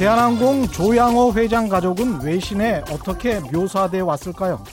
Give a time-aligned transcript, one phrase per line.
[0.00, 4.64] 대한항공 조양호 회장 가족은 외신에 어떻게 묘사돼 왔을까요?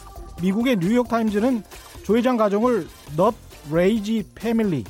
[0.41, 1.63] 미국의 뉴욕타임즈는
[2.05, 2.87] 조 회장 가족을
[3.17, 3.35] Nut
[3.69, 4.85] Rage Family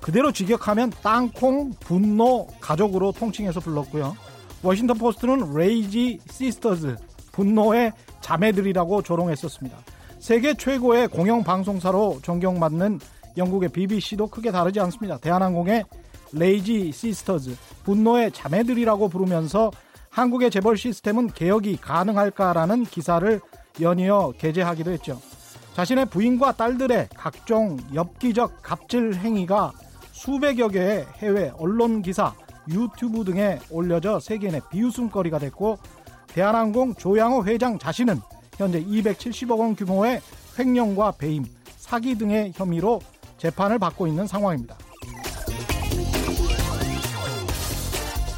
[0.00, 4.16] 그대로 직역하면 땅콩 분노 가족으로 통칭해서 불렀고요.
[4.64, 6.96] 워싱턴 포스트는 Rage Sisters
[7.32, 9.76] 분노의 자매들이라고 조롱했었습니다.
[10.18, 12.98] 세계 최고의 공영 방송사로 존경받는
[13.36, 15.18] 영국의 BBC도 크게 다르지 않습니다.
[15.18, 15.84] 대한항공의
[16.32, 17.54] Rage Sisters,
[17.84, 19.70] 분노의 자매들이라고 부르면서
[20.08, 23.40] 한국의 재벌 시스템은 개혁이 가능할까라는 기사를
[23.82, 25.20] 연이어 게재하기도 했죠.
[25.74, 29.72] 자신의 부인과 딸들의 각종 엽기적 갑질 행위가
[30.12, 32.32] 수백여 개의 해외 언론 기사,
[32.68, 35.78] 유튜브 등에 올려져 세계인의 비웃음거리가 됐고
[36.28, 38.20] 대한항공 조양호 회장 자신은
[38.56, 40.20] 현재 270억 원 규모의
[40.58, 41.44] 횡령과 배임,
[41.76, 43.00] 사기 등의 혐의로
[43.38, 44.76] 재판을 받고 있는 상황입니다.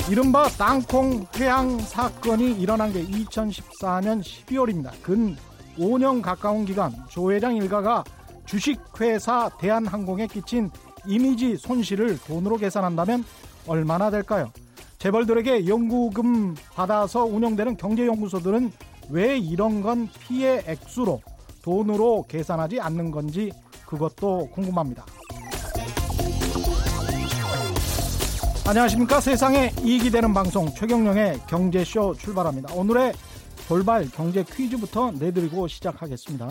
[0.08, 4.92] 이른바 땅콩 회항 사건이 일어난 게 2014년 12월입니다.
[5.02, 5.36] 근
[5.76, 8.04] 5년 가까운 기간 조 회장 일가가
[8.46, 10.70] 주식회사 대한항공에 끼친
[11.06, 13.24] 이미지 손실을 돈으로 계산한다면
[13.66, 14.52] 얼마나 될까요?
[14.98, 18.72] 재벌들에게 연구금 받아서 운영되는 경제연구소들은
[19.10, 21.20] 왜 이런 건 피해 액수로
[21.62, 23.52] 돈으로 계산하지 않는 건지
[23.86, 25.04] 그것도 궁금합니다.
[28.68, 33.12] 안녕하십니까 세상에 이익이 되는 방송 최경령의 경제쇼 출발합니다 오늘의
[33.68, 36.50] 돌발 경제 퀴즈부터 내드리고 시작하겠습니다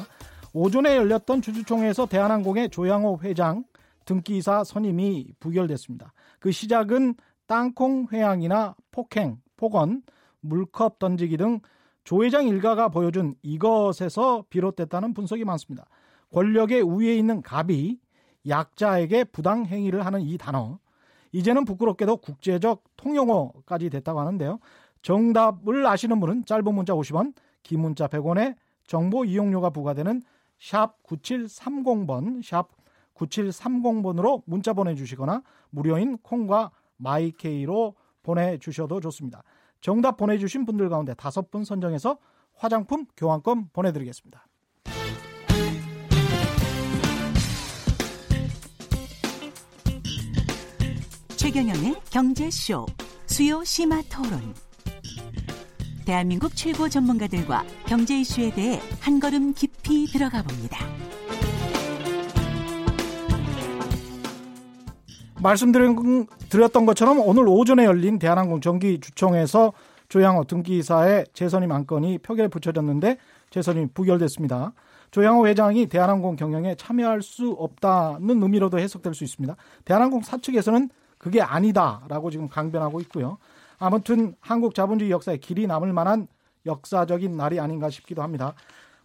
[0.53, 3.65] 오전에 열렸던 주주총회에서 대한항공의 조양호 회장
[4.05, 7.15] 등기이사 선임이 부결됐습니다 그 시작은
[7.47, 10.03] 땅콩 회항이나 폭행, 폭언,
[10.41, 11.59] 물컵 던지기 등
[12.05, 15.85] 조 회장 일가가 보여준 이것에서 비롯됐다는 분석이 많습니다
[16.31, 17.99] 권력의 우위에 있는 갑이
[18.47, 20.77] 약자에게 부당 행위를 하는 이 단어
[21.31, 24.59] 이제는 부끄럽게도 국제적 통용어까지 됐다고 하는데요.
[25.01, 28.55] 정답을 아시는 분은 짧은 문자 50원, 긴 문자 100원에
[28.87, 30.21] 정보 이용료가 부과되는
[30.59, 32.69] 샵 9730번, 샵
[33.15, 39.43] 9730번으로 문자 보내주시거나 무료인 콩과 마이케이로 보내주셔도 좋습니다.
[39.81, 42.17] 정답 보내주신 분들 가운데 다섯 분 선정해서
[42.55, 44.47] 화장품 교환권 보내드리겠습니다.
[51.35, 52.85] 최경영의 경제쇼
[53.27, 54.53] 수요 심화 토론.
[56.05, 60.79] 대한민국 최고 전문가들과 경제 이슈에 대해 한 걸음 깊이 들어가 봅니다.
[65.45, 69.73] 말씀드렸던 것처럼 오늘 오전에 열린 대한항공 정기 주총에서
[70.09, 73.17] 조양호 등기사의 재선임 안건이 표결에 붙여졌는데
[73.51, 74.73] 재선임 부결됐습니다.
[75.11, 79.55] 조양호 회장이 대한항공 경영에 참여할 수 없다는 의미로도 해석될 수 있습니다.
[79.85, 83.37] 대한항공 사측에서는 그게 아니다라고 지금 강변하고 있고요.
[83.77, 86.27] 아무튼 한국 자본주의 역사에 길이 남을 만한
[86.65, 88.53] 역사적인 날이 아닌가 싶기도 합니다.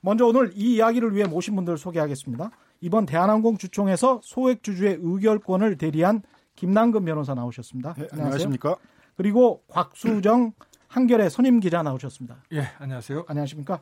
[0.01, 2.51] 먼저 오늘 이 이야기를 위해 모신 분들 소개하겠습니다.
[2.81, 6.22] 이번 대한항공 주총에서 소액 주주의 의결권을 대리한
[6.60, 7.94] 김남근 변호사 나오셨습니다.
[7.94, 8.76] 네, 안녕하십니까?
[9.16, 10.53] 그리고 곽수정
[10.88, 12.37] 한결의 선임 기자 나오셨습니다.
[12.53, 13.25] 예, 안녕하세요.
[13.28, 13.81] 안녕하십니까?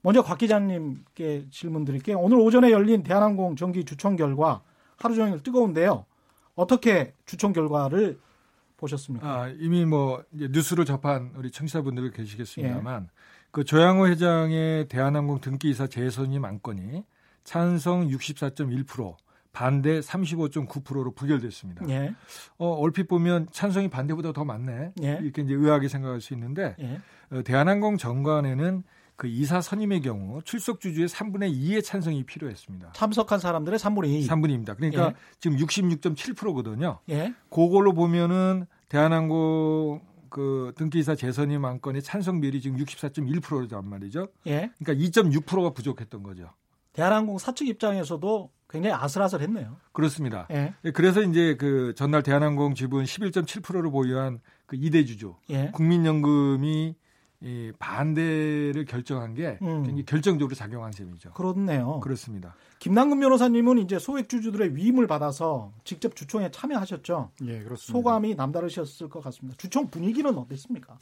[0.00, 2.18] 먼저 곽 기자님께 질문 드릴게요.
[2.18, 4.62] 오늘 오전에 열린 대한항공 정기 주총 결과
[4.96, 6.06] 하루 종일 뜨거운데요.
[6.54, 8.18] 어떻게 주총 결과를
[8.78, 9.28] 보셨습니까?
[9.28, 13.08] 아, 이미 뭐 뉴스를 접한 우리 청취자분들 계시겠습니다만 예.
[13.50, 17.04] 그 조양호 회장의 대한항공 등기 이사 재선임 안건이
[17.44, 19.16] 찬성 64.1%,
[19.56, 21.88] 반대 35.9%로 부결됐습니다.
[21.88, 22.14] 예.
[22.58, 24.92] 어, 얼핏 보면 찬성이 반대보다 더 많네.
[25.02, 25.18] 예.
[25.22, 27.00] 이렇게 이제 의아하게 생각할 수 있는데 예.
[27.30, 28.82] 어, 대한항공 정관에는
[29.16, 32.92] 그 이사 선임의 경우 출석 주주의 3분의 2의 찬성이 필요했습니다.
[32.92, 34.26] 참석한 사람들의 3분의 2.
[34.26, 34.76] 3분입니다.
[34.76, 35.14] 그러니까 예.
[35.40, 36.98] 지금 66.7%거든요.
[37.08, 37.32] 예.
[37.48, 44.28] 그걸로 보면은 대한항공 그 등기이사 재선임 안건의 찬성 비율이 지금 64.1%란 말이죠.
[44.48, 44.70] 예.
[44.78, 46.50] 그러니까 2.6%가 부족했던 거죠.
[46.96, 49.76] 대한항공 사측 입장에서도 굉장히 아슬아슬했네요.
[49.92, 50.48] 그렇습니다.
[50.50, 50.74] 예.
[50.84, 55.70] 예 그래서 이제 그 전날 대한항공 지분 11.7%를 보유한 그 이대 주주 예.
[55.72, 56.96] 국민연금이
[57.42, 59.82] 이 반대를 결정한 게 음.
[59.82, 61.32] 굉장히 결정적으로 작용한 셈이죠.
[61.32, 62.00] 그렇네요.
[62.00, 62.54] 그렇습니다.
[62.78, 67.30] 김남근 변호사님은 이제 소액 주주들의 위임을 받아서 직접 주총에 참여하셨죠.
[67.42, 67.92] 예, 그렇습니다.
[67.92, 69.56] 소감이 남다르셨을 것 같습니다.
[69.58, 70.98] 주총 분위기는 어땠습니까?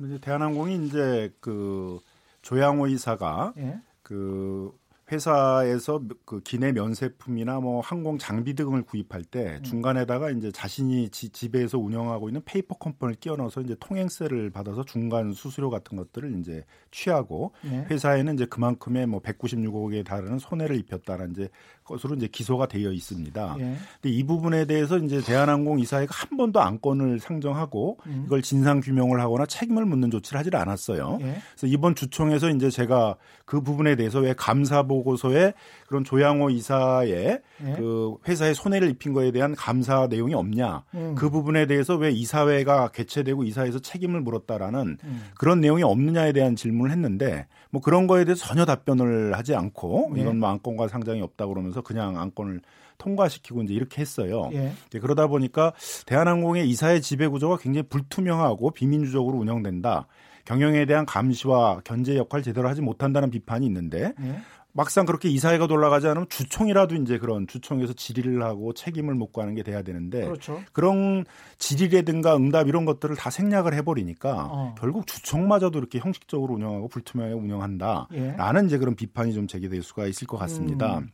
[0.00, 2.00] 이제 대한항공이 이제 그
[2.42, 3.80] 조양호 이사가 예?
[4.02, 4.76] 그
[5.10, 9.62] 회사에서 그 기내 면세품이나 뭐 항공 장비 등을 구입할 때 음.
[9.62, 15.32] 중간에다가 이제 자신이 지, 집에서 운영하고 있는 페이퍼 컴퍼니를 끼워 넣어서 이제 통행세를 받아서 중간
[15.32, 17.86] 수수료 같은 것들을 이제 취하고 네.
[17.88, 21.48] 회사에는 이제 그만큼의 뭐 196억에 달하는 손해를 입혔다는 이제
[21.86, 23.56] 것으로 이제 기소가 되어 있습니다.
[23.58, 23.76] 네.
[24.00, 28.24] 근데 이 부분에 대해서 이제 대한항공 이사회가 한 번도 안건을 상정하고 음.
[28.26, 31.18] 이걸 진상 규명을 하거나 책임을 묻는 조치를 하질 않았어요.
[31.20, 31.38] 네.
[31.54, 35.54] 그래서 이번 주총에서 이제 제가 그 부분에 대해서 왜 감사 보고서에
[35.86, 37.74] 그런 조양호 이사의 네.
[37.76, 41.14] 그 회사에 손해를 입힌 거에 대한 감사 내용이 없냐 음.
[41.16, 45.22] 그 부분에 대해서 왜 이사회가 개최되고 이사회에서 책임을 물었다라는 음.
[45.38, 50.22] 그런 내용이 없느냐에 대한 질문을 했는데 뭐 그런 거에 대해서 전혀 답변을 하지 않고 네.
[50.22, 52.62] 이건 뭐 안건과 상장이 없다 그러면서 그냥 안건을
[52.96, 54.48] 통과시키고 이제 이렇게 했어요.
[54.54, 54.72] 예.
[54.98, 55.74] 그러다 보니까
[56.06, 60.06] 대한항공의 이사회 지배 구조가 굉장히 불투명하고 비민주적으로 운영된다.
[60.46, 64.40] 경영에 대한 감시와 견제 역할 제대로 하지 못한다는 비판이 있는데 예.
[64.76, 69.62] 막상 그렇게 이사회가 돌아가지 않으면 주총이라도 이제 그런 주총에서 질의를 하고 책임을 묻고 하는 게
[69.62, 70.62] 돼야 되는데 그렇죠.
[70.74, 71.24] 그런
[71.56, 74.74] 질의라든가 응답 이런 것들을 다 생략을 해버리니까 어.
[74.78, 78.66] 결국 주총마저도 이렇게 형식적으로 운영하고 불투명하게 운영한다라는 예.
[78.66, 80.98] 이제 그런 비판이 좀 제기될 수가 있을 것 같습니다.
[80.98, 81.10] 음.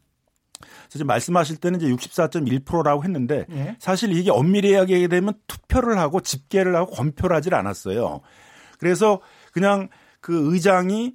[0.89, 3.77] 지금 말씀하실 때는 이제 64.1%라고 했는데 예.
[3.79, 8.23] 사실 이게 엄밀히 이야기하게 되면 투표를 하고 집계를 하고 검표를 하질 않았어요.
[8.79, 9.21] 그래서
[9.53, 9.89] 그냥
[10.21, 11.13] 그 의장이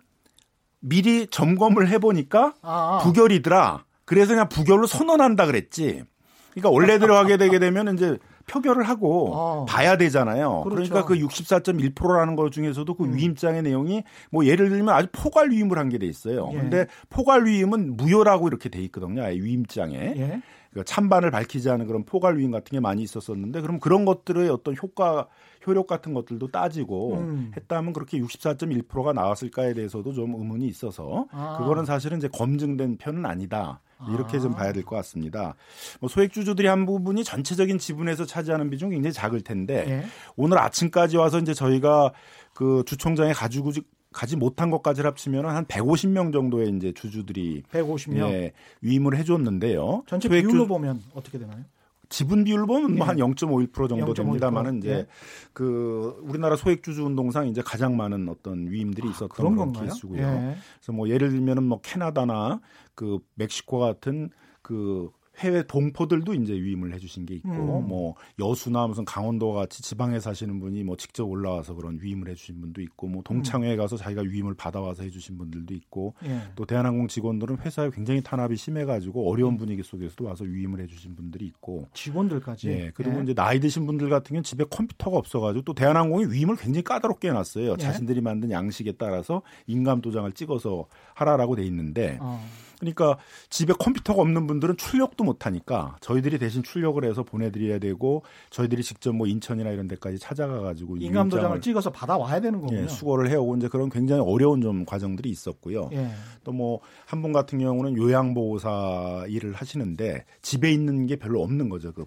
[0.79, 3.03] 미리 점검을 해보니까 아, 아.
[3.03, 3.83] 부결이더라.
[4.06, 6.03] 그래서 그냥 부결로 선언한다 그랬지.
[6.51, 9.65] 그러니까 원래대로 하게 되게 되면 이제 표결을 하고 어.
[9.65, 10.62] 봐야 되잖아요.
[10.62, 10.89] 그렇죠.
[10.89, 13.15] 그러니까 그 64.1%라는 것 중에서도 그 음.
[13.15, 16.50] 위임장의 내용이 뭐 예를 들면 아주 포괄 위임을 한 게 돼 있어요.
[16.53, 16.57] 예.
[16.57, 19.23] 근데 포괄 위임은 무효라고 이렇게 돼 있거든요.
[19.23, 19.95] 위임장에.
[19.95, 20.41] 예.
[20.73, 24.75] 그 찬반을 밝히지 않은 그런 포괄 위임 같은 게 많이 있었었는데 그럼 그런 것들의 어떤
[24.81, 25.27] 효과
[25.67, 27.51] 효력 같은 것들도 따지고 음.
[27.55, 31.57] 했다면 그렇게 64.1%가 나왔을까에 대해서도 좀 의문이 있어서 아.
[31.59, 33.81] 그거는 사실은 이제 검증된 편은 아니다.
[34.13, 34.39] 이렇게 아.
[34.39, 35.55] 좀 봐야 될 것 같습니다.
[35.99, 40.05] 뭐 소액 주주들이 한 부분이 전체적인 지분에서 차지하는 비중이 굉장히 작을 텐데 예.
[40.35, 42.13] 오늘 아침까지 와서 이제 저희가
[42.53, 43.71] 그 주총장에 가지고
[44.13, 50.03] 가지 못한 것까지 합치면 한 150명 정도의 이제 주주들이 150명 예, 위임을 해줬는데요.
[50.07, 50.29] 전체.
[50.29, 51.63] 비율로 보면 어떻게 되나요?
[52.09, 52.95] 지분 비율 보면 예.
[52.95, 54.15] 뭐한 0.51% 정도 0.51%.
[54.15, 55.07] 됩니다만은 이제 예.
[55.54, 60.21] 그 우리나라 소액 주주 운동상 이제 가장 많은 어떤 위임들이 아, 있었던 아, 그런, 케이스고요.
[60.21, 60.56] 예.
[60.77, 62.62] 그래서 뭐 예를 들면은 뭐 캐나다나
[62.95, 64.30] 그 멕시코 같은
[64.62, 67.87] 그 해외 동포들도 이제 위임을 해주신 게 있고 음.
[67.87, 72.81] 뭐 여수나 무슨 강원도 같이 지방에 사시는 분이 뭐 직접 올라와서 그런 위임을 해주신 분도
[72.81, 73.77] 있고 뭐 동창회에 음.
[73.77, 76.41] 가서 자기가 위임을 받아와서 해주신 분들도 있고 예.
[76.55, 79.57] 또 대한항공 직원들은 회사에 굉장히 탄압이 심해가지고 어려운 음.
[79.57, 83.23] 분위기 속에서도 와서 위임을 해주신 분들이 있고 직원들까지 예 그리고 예.
[83.23, 87.73] 이제 나이 드신 분들 같은 경우는 집에 컴퓨터가 없어가지고 또 대한항공이 위임을 굉장히 까다롭게 해놨어요
[87.73, 87.77] 예.
[87.77, 92.17] 자신들이 만든 양식에 따라서 인감 도장을 찍어서 하라라고 돼 있는데.
[92.21, 92.43] 어.
[92.79, 93.18] 그러니까
[93.50, 99.13] 집에 컴퓨터가 없는 분들은 출력도 못 하니까 저희들이 대신 출력을 해서 보내드려야 되고 저희들이 직접
[99.15, 102.81] 뭐 인천이나 이런 데까지 찾아가 가지고 인감 도장을 찍어서 받아 와야 되는 거군요.
[102.83, 105.89] 예, 수거를 해오고 이제 그런 굉장히 어려운 좀 과정들이 있었고요.
[105.94, 106.09] 예.
[106.44, 111.91] 또뭐 한 분 같은 경우는 요양보호사 일을 하시는데 집에 있는 게 별로 없는 거죠.
[111.94, 112.06] 그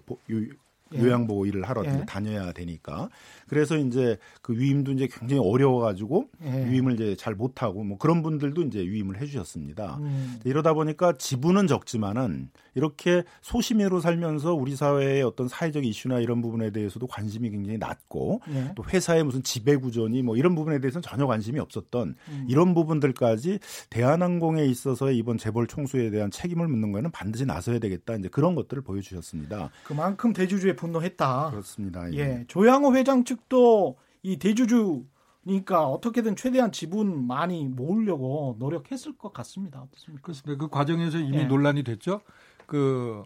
[0.93, 0.99] 예.
[0.99, 2.05] 요양보호 일을 하러 예.
[2.05, 3.09] 다녀야 되니까
[3.51, 6.71] 그래서 이제 그 위임도 이제 굉장히 어려워가지고 예.
[6.71, 9.97] 위임을 이제 잘 못하고 뭐 그런 분들도 이제 위임을 해주셨습니다.
[9.97, 10.39] 음.
[10.45, 17.07] 이러다 보니까 지분은 적지만은 이렇게 소시민으로 살면서 우리 사회의 어떤 사회적 이슈나 이런 부분에 대해서도
[17.07, 18.71] 관심이 굉장히 낮고 예.
[18.73, 22.45] 또 회사의 무슨 지배 구조니 뭐 이런 부분에 대해서는 전혀 관심이 없었던 음.
[22.47, 28.29] 이런 부분들까지 대한항공에 있어서의 이번 재벌 총수에 대한 책임을 묻는 거에는 반드시 나서야 되겠다 이제
[28.29, 29.71] 그런 것들을 보여주셨습니다.
[29.83, 31.49] 그만큼 대주주의 분노했다.
[31.51, 32.09] 그렇습니다.
[32.13, 32.17] 예.
[32.17, 32.45] 예.
[32.47, 39.81] 조양호 회장 측도 이 대주주니까 어떻게든 최대한 지분 많이 모으려고 노력했을 것 같습니다.
[39.81, 40.23] 어떻습니까?
[40.23, 40.59] 그렇습니다.
[40.59, 41.43] 그 과정에서 이미 예.
[41.45, 42.21] 논란이 됐죠.
[42.65, 43.23] 그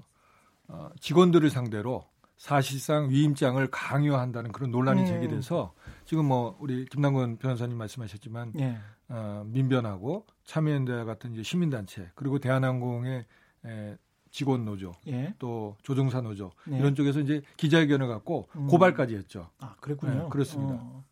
[0.67, 2.05] 어, 직원들을 상대로
[2.37, 5.05] 사실상 위임장을 강요한다는 그런 논란이 음.
[5.05, 5.73] 제기돼서
[6.05, 8.77] 지금 뭐 우리 김남건 변호사님 말씀하셨지만 예.
[9.09, 13.25] 어, 민변하고 참여연대 같은 이제 시민단체 그리고 대한항공의
[13.65, 13.97] 에,
[14.35, 15.33] 직원 노조, 예.
[15.39, 16.77] 또 조종사 노조 네.
[16.77, 18.67] 이런 쪽에서 이제 기자회견을 갖고 음.
[18.67, 19.49] 고발까지 했죠.
[19.59, 20.23] 아 그랬군요.
[20.23, 20.73] 네, 그렇습니다.
[20.73, 21.05] 어.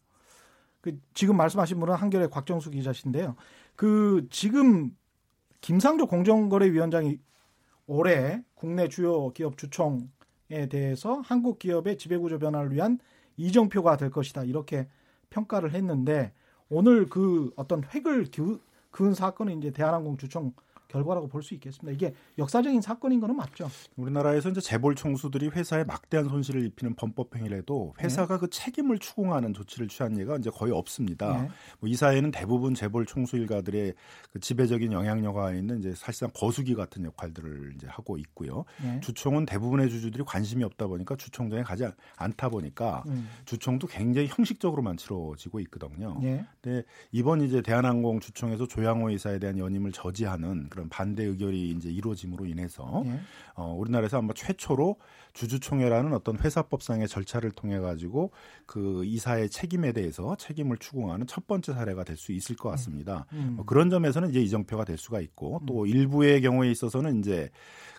[0.82, 3.38] 그 지금 말씀하신 분은 한겨레 곽정수 기자신데요.
[3.78, 4.94] 그 지금
[5.62, 7.18] 김상조 공정거래위원장이
[7.88, 13.00] 올해 국내 주요 기업 주총에 대해서 한국 기업의 지배구조 변화를 위한
[13.38, 14.90] 이정표가 될 것이다 이렇게
[15.30, 16.34] 평가를 했는데
[16.68, 18.26] 오늘 그 어떤 획을
[18.92, 20.52] 그은 사건은 이제 대한항공 주총
[20.94, 21.92] 결과라고 볼 수 있겠습니다.
[21.94, 23.68] 이게 역사적인 사건인 거는 맞죠.
[23.98, 28.40] 우리나라에서 이제 재벌 총수들이 회사에 막대한 손실을 입히는 범법 행위라도 회사가 네.
[28.40, 31.42] 그 책임을 추궁하는 조치를 취한 예가 이제 거의 없습니다.
[31.42, 31.50] 네.
[31.82, 33.94] 뭐이 사회는 대부분 재벌 총수 일가들의
[34.32, 38.64] 그 지배적인 영향력가 있는 이제 사실상 거수기 같은 역할들을 이제 하고 있고요.
[38.82, 39.00] 네.
[39.02, 41.86] 주총은 대부분의 주주들이 관심이 없다 보니까 주총장에 가지
[42.16, 43.28] 않다 보니까 음.
[43.46, 46.18] 주총도 굉장히 형식적으로만 치러지고 있거든요.
[46.22, 46.46] 네.
[46.62, 52.46] 근데 이번 이제 대한항공 주총에서 조양호 이사에 대한 연임을 저지하는 그런 반대 의결이 이제 이루어짐으로
[52.46, 53.20] 인해서 네.
[53.56, 54.98] 어, 우리나라에서 아마 최초로
[55.34, 58.32] 주주총회라는 어떤 회사법상의 절차를 통해 가지고
[58.66, 63.26] 그 이사의 책임에 대해서 책임을 추궁하는 첫 번째 사례가 될 수 있을 것 같습니다.
[63.34, 63.54] 음.
[63.58, 65.88] 뭐 그런 점에서는 이제 이정표가 될 수가 있고 또 음.
[65.88, 67.50] 일부의 경우에 있어서는 이제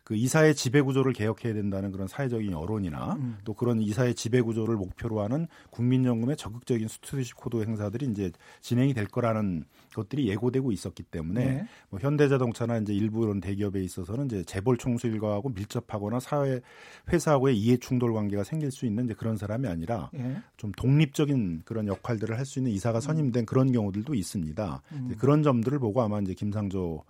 [0.04, 3.38] 그 이사의 지배 구조를 개혁해야 된다는 그런 사회적인 여론이나 음.
[3.44, 9.06] 또 그런 이사의 지배 구조를 목표로 하는 국민연금의 적극적인 stewardship code 행사들이 이제 진행이 될
[9.06, 9.64] 거라는
[9.94, 11.66] 것들이 예고되고 있었기 때문에 네.
[11.88, 16.60] 뭐 현대자동차나 이제 일부 그런 대기업에 있어서는 이제 재벌 총수 일가하고 밀접하거나 사회
[17.10, 20.36] 회사 하고의 이해 충돌 관계가 생길 수 있는 이제 그런 사람이 아니라 네.
[20.56, 23.46] 좀 독립적인 그런 역할들을 할 수 있는 이사가 선임된 음.
[23.46, 24.82] 그런 경우들도 있습니다.
[24.92, 25.14] 음.
[25.18, 27.02] 그런 점들을 보고 아마 이제 김상조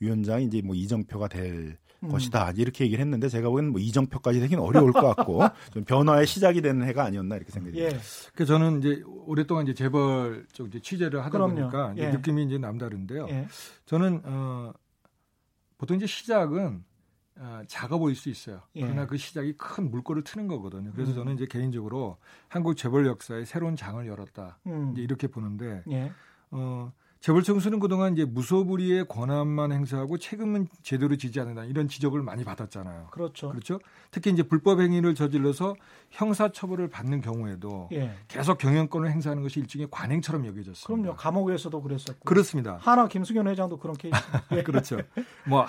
[0.00, 2.08] 위원장이 이제 뭐 이정표가 될 음.
[2.08, 5.40] 것이다 이렇게 얘기를 했는데 제가 보기에는 뭐 이정표까지 되기는 어려울 것 같고
[5.72, 7.96] 좀 변화의 시작이 되는 해가 아니었나 이렇게 생각이 듭니다.
[7.96, 8.00] 예.
[8.34, 11.54] 그 저는 이제 오랫동안 이제 재벌 쪽 이제 취재를 하다 그럼요.
[11.54, 12.10] 보니까 예.
[12.10, 13.28] 느낌이 이제 남다른데요.
[13.30, 13.46] 예.
[13.86, 14.72] 저는 어
[15.78, 16.82] 보통 이제 시작은
[17.36, 18.62] 어, 작아 보일 수 있어요.
[18.76, 18.82] 예.
[18.82, 20.92] 그러나 그 시작이 큰 물꼬를 트는 거거든요.
[20.92, 21.16] 그래서 음.
[21.16, 24.58] 저는 이제 개인적으로 한국 재벌 역사에 새로운 장을 열었다.
[24.66, 24.92] 음.
[24.92, 26.12] 이제 이렇게 보는데 예.
[26.50, 33.08] 어 재벌청수는 그동안 이제 무소불위의 권한만 행사하고 책임은 제대로 지지 않는다 이런 지적을 많이 받았잖아요.
[33.12, 33.50] 그렇죠.
[33.50, 33.78] 그렇죠.
[34.10, 35.76] 특히 이제 불법 행위를 저질러서
[36.10, 38.12] 형사 처벌을 받는 경우에도 예.
[38.26, 40.86] 계속 경영권을 행사하는 것이 일종의 관행처럼 여겨졌습니다.
[40.86, 41.16] 그럼요.
[41.16, 42.24] 감옥에서도 그랬었고.
[42.24, 42.78] 그렇습니다.
[42.80, 44.18] 하나 김수현 회장도 그런 케이스.
[44.50, 44.62] 예.
[44.64, 44.98] 그렇죠.
[45.46, 45.64] 뭐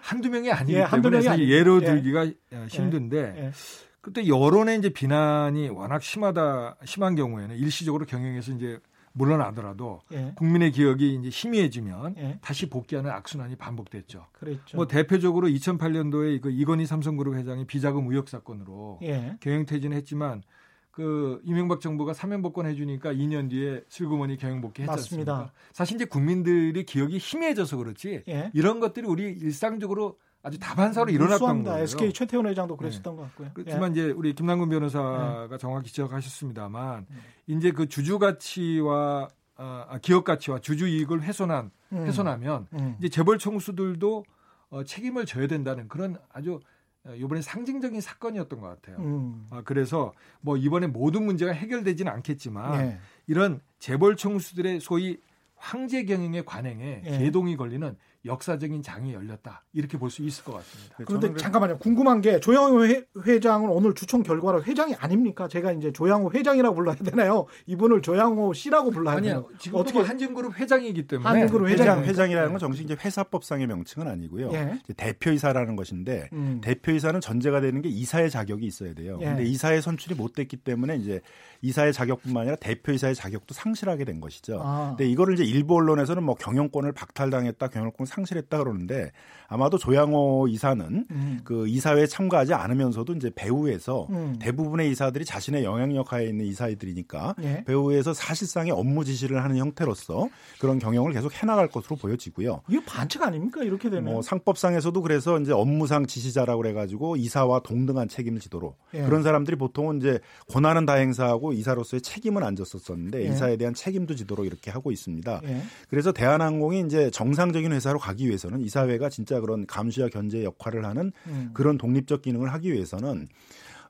[0.00, 1.86] 한두 명이 아니기 예, 때문에 명이 예로 예.
[1.86, 3.52] 들기가 예, 힘든데 예.
[4.00, 8.78] 그때 여론의 이제 비난이 워낙 심하다 심한 경우에는 일시적으로 경영에서 이제
[9.12, 10.32] 물러나더라도 예.
[10.36, 12.38] 국민의 기억이 이제 희미해지면 예.
[12.40, 14.26] 다시 복귀하는 악순환이 반복됐죠.
[14.32, 14.76] 그랬죠.
[14.76, 19.36] 뭐 대표적으로 2008년도에 그 이건희 삼성그룹 회장이 비자금 의혹 사건으로 예.
[19.40, 20.42] 경영 퇴진했지만
[20.90, 25.52] 그 이명박 정부가 사면 복권 해 주니까 2년 뒤에 슬그머니 경영 복귀했지 않습니까?
[25.72, 28.50] 사실 이제 국민들이 기억이 희미해져서 그렇지 예.
[28.54, 31.82] 이런 것들이 우리 일상적으로 아주 다반사로 일어났던 거예요.
[31.82, 33.20] SK 최태원 회장도 그랬었던 네.
[33.20, 33.50] 것 같고요.
[33.52, 34.00] 그렇지만 예.
[34.00, 35.58] 이제 우리 김남근 변호사가 네.
[35.58, 37.16] 정확히 지적하셨습니다만 네.
[37.46, 39.28] 이제 그 주주 가치와
[39.58, 42.06] 어, 아, 기업 가치와 주주 이익을 훼손한 음.
[42.06, 42.96] 훼손하면 음.
[42.98, 44.24] 이제 재벌 총수들도
[44.70, 46.60] 어, 책임을 져야 된다는 그런 아주
[47.06, 48.98] 어, 이번에 상징적인 사건이었던 것 같아요.
[48.98, 49.46] 음.
[49.50, 52.98] 아, 그래서 뭐 이번에 모든 문제가 해결되지는 않겠지만 네.
[53.26, 55.18] 이런 재벌 총수들의 소위
[55.56, 57.18] 황제 경영의 관행에 예.
[57.18, 60.96] 개동이 걸리는 역사적인 장이 열렸다 이렇게 볼 수 있을 것 같습니다.
[60.98, 61.78] 네, 그런데 잠깐만요.
[61.78, 65.46] 궁금한 게 조양호 회 장은 오늘 주총 결과로 회장이 아닙니까?
[65.48, 67.46] 제가 이제 조양호 회장이라고 불러야 되나요?
[67.66, 69.48] 이분을 조양호 씨라고 불러야 되나요?
[69.58, 74.50] 지금 어떻게 한진그룹 회장이기 때문에 한진그룹 회장 회장이라는 건 정식 이제 회사법상의 명칭은 아니고요.
[74.52, 74.78] 예.
[74.96, 76.60] 대표이사라는 것인데 음.
[76.62, 79.18] 대표이사는 전제가 되는 게 이사의 자격이 있어야 돼요.
[79.20, 79.26] 예.
[79.26, 81.20] 근데 이사의 선출이 못 됐기 때문에 이제
[81.62, 84.60] 이사의 자격뿐만 아니라 대표이사의 자격도 상실하게 된 것이죠.
[84.62, 84.94] 아.
[84.96, 89.10] 근데 이거를 이제 일부 언론에서는 뭐 경영권을 박탈당했다, 경영권 상실했다 그러는데
[89.50, 91.40] 아마도 조양호 이사는 음.
[91.42, 94.36] 그 이사회에 참가하지 않으면서도 이제 배후에서 음.
[94.38, 97.64] 대부분의 이사들이 자신의 영향력 하에 있는 이사들이니까 예.
[97.66, 100.28] 배후에서 사실상의 업무 지시를 하는 형태로서
[100.60, 102.62] 그런 경영을 계속 해나갈 것으로 보여지고요.
[102.68, 104.12] 이거 반칙 아닙니까 이렇게 되면?
[104.12, 109.02] 뭐 상법상에서도 그래서 이제 업무상 지시자라고 그래가지고 이사와 동등한 책임을 지도록 예.
[109.02, 113.32] 그런 사람들이 보통은 이제 권한은 다 행사하고 이사로서의 책임은 안 졌었었는데 예.
[113.32, 115.40] 이사에 대한 책임도 지도록 이렇게 하고 있습니다.
[115.44, 115.62] 예.
[115.88, 121.50] 그래서 대한항공이 이제 정상적인 회사로 가기 위해서는 이사회가 진짜 그런 감시와 견제 역할을 하는 음.
[121.54, 123.28] 그런 독립적 기능을 하기 위해서는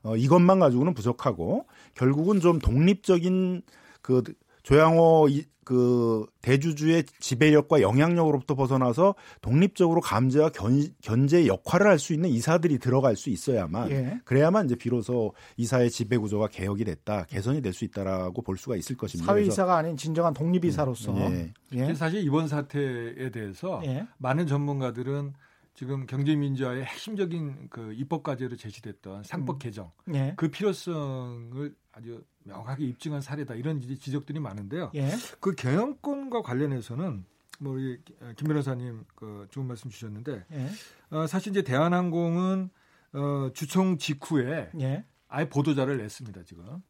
[0.03, 1.65] 어, 이것만 가지고는 부족하고
[1.95, 3.61] 결국은 좀 독립적인
[4.01, 4.23] 그
[4.63, 12.29] 조양호 이, 그 대주주의 지배력과 영향력으로부터 벗어나서 독립적으로 감제와 견, 견제 역할을 할 수 있는
[12.29, 14.19] 이사들이 들어갈 수 있어야만 예.
[14.25, 18.97] 그래야만 이제 비로소 이사의 지배 구조가 개혁이 됐다 개선이 될 수 있다라고 볼 수가 있을
[18.97, 19.31] 것입니다.
[19.31, 21.53] 사회 이사가 아닌 진정한 독립 이사로서 예.
[21.73, 21.93] 예.
[21.93, 24.07] 사실 이번 사태에 대해서 예.
[24.17, 25.33] 많은 전문가들은
[25.73, 29.59] 지금 경제민주화의 핵심적인 그 입법 과제로 제시됐던 상법 음.
[29.59, 30.33] 개정 예.
[30.35, 34.91] 그 필요성을 아주 명확하게 입증한 사례다 이런 지적들이 많은데요.
[34.95, 35.11] 예.
[35.39, 37.25] 그 경영권과 관련해서는
[37.59, 37.99] 뭐 우리
[38.35, 40.69] 김 변호사님 그 좋은 말씀 주셨는데 예.
[41.09, 42.69] 어, 사실 이제 대한항공은
[43.13, 45.05] 어, 주총 직후에 예.
[45.27, 46.81] 아예 보도자를 냈습니다 지금.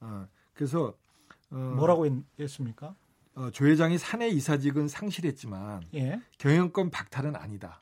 [0.00, 0.96] 어, 그래서
[1.50, 2.94] 어, 뭐라고 했 습니까?
[3.34, 6.20] 어, 조 회장이 사내 이사직은 상실했지만 예.
[6.38, 7.81] 경영권 박탈은 아니다.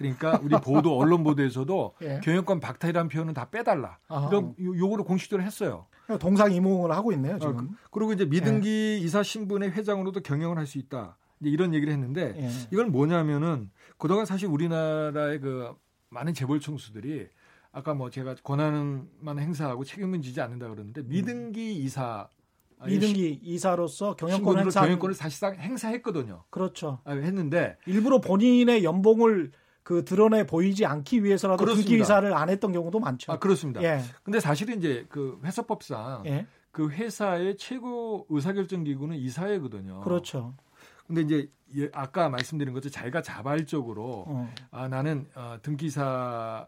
[0.00, 2.20] 그러니까 우리 보도 언론 보도에서도 예.
[2.24, 3.98] 경영권 박탈이라는 표현은 다 빼달라.
[4.08, 4.28] 아하.
[4.28, 5.86] 이런 요- 요구를 공식적으로 했어요.
[6.18, 7.56] 동상이몽을 하고 있네요 어, 지금.
[7.56, 11.16] 그- 그리고 이제 미등기 이사 신분의 회장으로도 경영을 할 수 있다.
[11.42, 12.50] 이런 얘기를 했는데 예.
[12.72, 15.72] 이건 뭐냐면은 그동안 사실 우리나라의 그
[16.08, 17.28] 많은 재벌 총수들이
[17.72, 22.28] 아까 뭐 제가 권한만 행사하고 책임은 지지 않는다 그러는데 미등기 이사
[22.84, 26.44] 미등기 이사로서 경영권 행사 경영권을 사실상 행사했거든요.
[26.50, 26.98] 그렇죠.
[27.04, 31.88] 아, 했는데 일부러 본인의 연봉을 그 드러내 보이지 않기 위해서라도 그렇습니다.
[31.88, 33.32] 등기 이사를 안 했던 경우도 많죠.
[33.32, 33.82] 아 그렇습니다.
[33.82, 34.00] 예.
[34.22, 36.46] 근데 사실은 이제 그 회사법상 예.
[36.70, 40.00] 그 회사의 최고 의사결정 기구는 이사회거든요.
[40.00, 40.54] 그렇죠.
[41.06, 44.52] 근데 이제 예, 아까 말씀드린 것처럼 자기가 자발적으로 어.
[44.70, 46.66] 아, 나는 어, 등기사를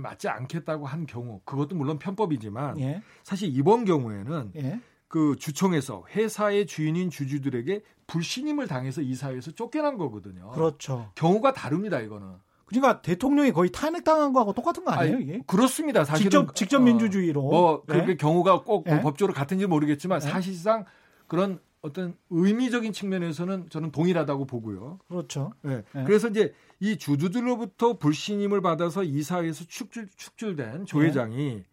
[0.00, 3.02] 맡지 않겠다고 한 경우 그것도 물론 편법이지만 예.
[3.22, 4.80] 사실 이번 경우에는 예.
[5.08, 10.50] 그 주총에서 회사의 주인인 주주들에게 불신임을 당해서 이 사회에서 쫓겨난 거거든요.
[10.50, 11.10] 그렇죠.
[11.14, 12.26] 경우가 다릅니다 이거는.
[12.66, 15.46] 그러니까 대통령이 거의 탄핵당한 거하고 똑같은 거 아니에요, 아니?
[15.46, 16.04] 그렇습니다.
[16.04, 17.42] 사실은 직접 직접 어, 민주주의로.
[17.42, 17.92] 뭐 예?
[17.92, 19.00] 그렇게 경우가 꼭 예?
[19.00, 20.28] 법적으로 같은지 모르겠지만 예?
[20.28, 20.84] 사실상
[21.26, 24.98] 그런 어떤 의미적인 측면에서는 저는 동일하다고 보고요.
[25.08, 25.52] 그렇죠.
[25.62, 25.82] 네.
[25.96, 26.04] 예.
[26.04, 31.06] 그래서 이제 이 주주들로부터 불신임을 받아서 이사회에서 축출, 축출된 조 예.
[31.06, 31.64] 회장이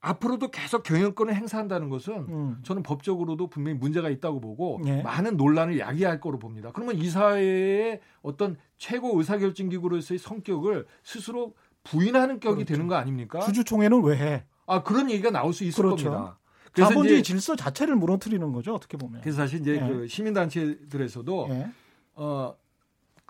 [0.00, 2.58] 앞으로도 계속 경영권을 행사한다는 것은 음.
[2.62, 5.02] 저는 법적으로도 분명히 문제가 있다고 보고 예.
[5.02, 6.70] 많은 논란을 야기할 거로 봅니다.
[6.72, 11.54] 그러면 이 사회의 어떤 최고 의사결정기구로서의 성격을 스스로
[11.84, 12.72] 부인하는 격이 그렇죠.
[12.72, 13.40] 되는 거 아닙니까?
[13.40, 14.44] 주주총회는 왜 해?
[14.66, 16.10] 아 그런 얘기가 나올 수 있을 그렇죠.
[16.10, 16.38] 겁니다.
[16.72, 19.20] 그래서 자본주의 이제 질서 자체를 무너뜨리는 거죠, 어떻게 보면.
[19.20, 19.80] 그래서 사실 이제 예.
[19.80, 21.70] 그 시민단체들에서도 예.
[22.14, 22.54] 어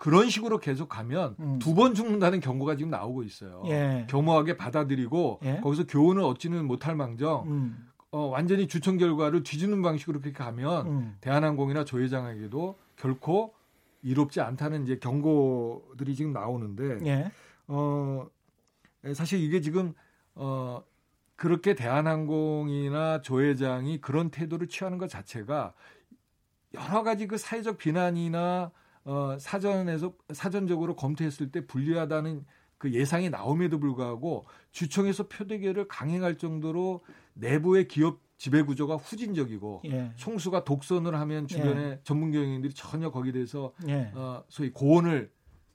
[0.01, 1.59] 그런 식으로 계속 가면 음.
[1.59, 3.61] 두번 죽는다는 경고가 지금 나오고 있어요.
[3.67, 4.07] 예.
[4.09, 5.59] 겸허하게 받아들이고 예.
[5.61, 7.87] 거기서 교훈을 얻지는 못할 망정 음.
[8.09, 11.17] 어, 완전히 주청 결과를 뒤집는 방식으로 그렇게 가면 음.
[11.21, 13.53] 대한항공이나 조 회장에게도 결코
[14.01, 17.31] 이롭지 않다는 이제 경고들이 지금 나오는데 예.
[17.67, 18.27] 어
[19.13, 19.93] 사실 이게 지금
[20.33, 20.81] 어
[21.35, 25.75] 그렇게 대한항공이나 조 회장이 그런 태도를 취하는 것 자체가
[26.73, 28.71] 여러 가지 그 사회적 비난이나
[29.03, 32.45] 어 사전에서 사전적으로 검토했을 때 불리하다는
[32.77, 37.03] 그 예상이 나옴에도 불구하고 주총에서 표대결을 강행할 정도로
[37.33, 40.11] 내부의 기업 지배 구조가 후진적이고 예.
[40.15, 44.11] 총수가 독선을 하면 주변의 전문 경영인들이 전혀 거기에 대해서 예.
[44.15, 45.31] 어, 소위 고언을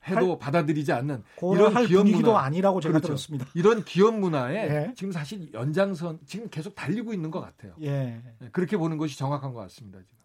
[0.09, 1.22] 해도 받아들이지 않는
[1.55, 2.40] 이런 할 기업 문화.
[2.40, 3.07] 아니라고 제가 그렇죠.
[3.09, 3.46] 들었습니다.
[3.55, 4.94] 이런 기업 문화에 예.
[4.96, 7.74] 지금 사실 연장선 지금 계속 달리고 있는 것 같아요.
[7.83, 8.20] 예.
[8.40, 10.01] 네, 그렇게 보는 것이 정확한 것 같습니다.
[10.01, 10.16] 지금.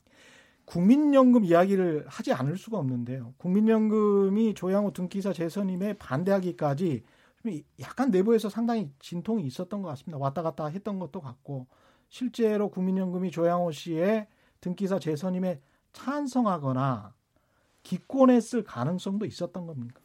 [0.72, 3.34] 국민연금 이야기를 하지 않을 수가 없는데요.
[3.38, 7.04] 국민연금이 조양호 등기사 재선임에 반대하기까지
[7.42, 10.18] 좀 약간 내부에서 상당히 진통이 있었던 것 같습니다.
[10.18, 11.68] 왔다 갔다 했던 것도 같고
[12.08, 14.28] 실제로 국민연금이 조양호 씨의
[14.62, 15.60] 등기사 재선임에
[15.92, 17.16] 찬성하거나
[17.84, 20.00] 기권했을 가능성도 있었던 겁니까?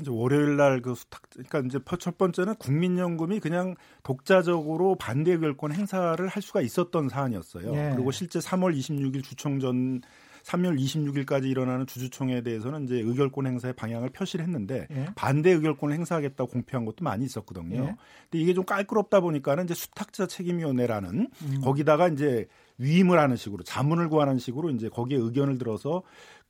[0.00, 6.42] 이제 월요일 날그 수탁, 그러니까 이제 첫 번째는 국민연금이 그냥 독자적으로 반대 의결권 행사를 할
[6.42, 7.74] 수가 있었던 사안이었어요.
[7.74, 7.92] 예.
[7.94, 10.00] 그리고 실제 3월 26일 주총 전
[10.44, 15.06] 3월 26일까지 일어나는 주주총회에 대해서는 이제 의결권 행사의 방향을 표시를 했는데 예.
[15.14, 17.76] 반대 의결권을 행사하겠다고 공표한 것도 많이 있었거든요.
[17.76, 17.96] 예.
[18.30, 21.60] 근데 이게 좀 깔끄럽다 보니까는 이제 수탁자 책임위원회라는 음.
[21.62, 26.02] 거기다가 이제 위임을 하는 식으로 자문을 구하는 식으로 이제 거기에 의견을 들어서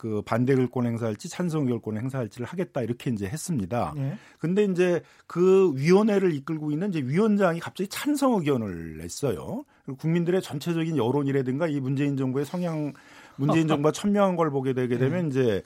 [0.02, 3.94] 그 반대 의결권 행사할지 찬성 의결권 행사할지를 하겠다 이렇게 이제 했습니다.
[3.98, 4.18] 예.
[4.40, 9.64] 근데 이제 그 위원회를 이끌고 있는 이제 위원장이 갑자기 찬성 의견을 냈어요.
[9.98, 12.94] 국민들의 전체적인 여론이라든가 이 문재인 정부의 성향,
[13.36, 15.62] 문재인 정부가 천명한 걸 보게 되게 되면 이제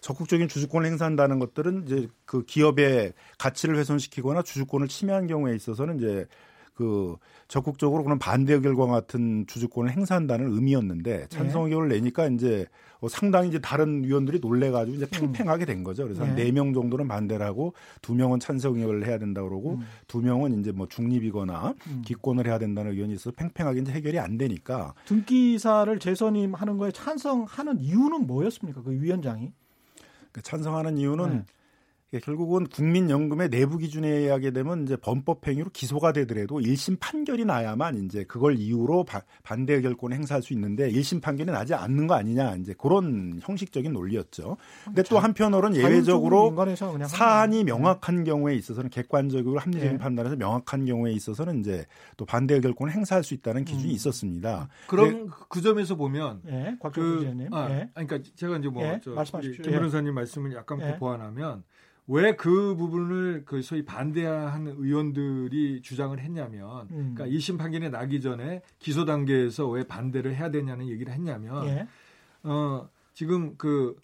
[0.00, 6.26] 적극적인 주주권을 행사한다는 것들은 이제 그 기업의 가치를 훼손시키거나 주주권을 침해한 경우에 있어서는 이제
[6.76, 7.16] 그
[7.48, 12.66] 적극적으로 그런 반대 의결과 같은 주주권을 행사한다는 의미였는데 찬성 의견을 내니까 이제
[13.00, 16.04] 어, 상당히 이제 다른 위원들이 놀래가지고 이제 팽팽하게 된 거죠.
[16.04, 16.44] 그래서 한 네.
[16.44, 19.86] 네명 정도는 반대를 하고 두 명은 찬성 의견을 해야 된다 그러고 음.
[20.06, 22.02] 두 명은 이제 뭐 중립이거나 음.
[22.04, 28.26] 기권을 해야 된다는 의견이 있어서 팽팽하게 이제 해결이 안 되니까 등기사를 재선임하는 거에 찬성하는 이유는
[28.26, 28.82] 뭐였습니까?
[28.82, 29.50] 그 위원장이?
[30.32, 31.44] 그 찬성하는 이유는 네.
[32.12, 38.22] 이게 결국은 국민연금의 내부 기준에 의하게 되면 이제 범법행위로 기소가 되더라도 1심 판결이 나야만 이제
[38.24, 42.54] 그걸 이유로 바- 반대 의결권 을 행사할 수 있는데 1심 판결이 나지 않는 거 아니냐
[42.56, 44.56] 이제 그런 형식적인 논리였죠.
[44.84, 46.54] 근데 또 한편으로는 예외적으로
[47.08, 47.64] 사안이.
[47.64, 49.98] 명확한 경우에 있어서는 객관적으로 합리적인 네.
[49.98, 53.94] 판단에서 명확한 경우에 있어서는 이제 또 반대 의결권을 행사할 수 있다는 기준이 음.
[53.96, 54.68] 있었습니다.
[54.86, 57.52] 그럼 그 점에서 보면 예, 곽종 그 기자님.
[57.52, 57.90] 아, 예.
[57.94, 59.62] 아니, 그러니까 제가 이제 뭐 예, 저, 말씀하십시오.
[59.64, 59.76] 김 예.
[59.76, 60.92] 변호사님 말씀을 약간 예.
[60.92, 61.64] 더 보완하면
[62.08, 67.14] 왜 그 부분을 그 소위 반대하는 의원들이 주장을 했냐면, 음.
[67.14, 71.88] 그러니까 2심 판결이 나기 전에 기소 단계에서 왜 반대를 해야 되냐는 얘기를 했냐면, 예.
[72.44, 73.96] 어, 지금 그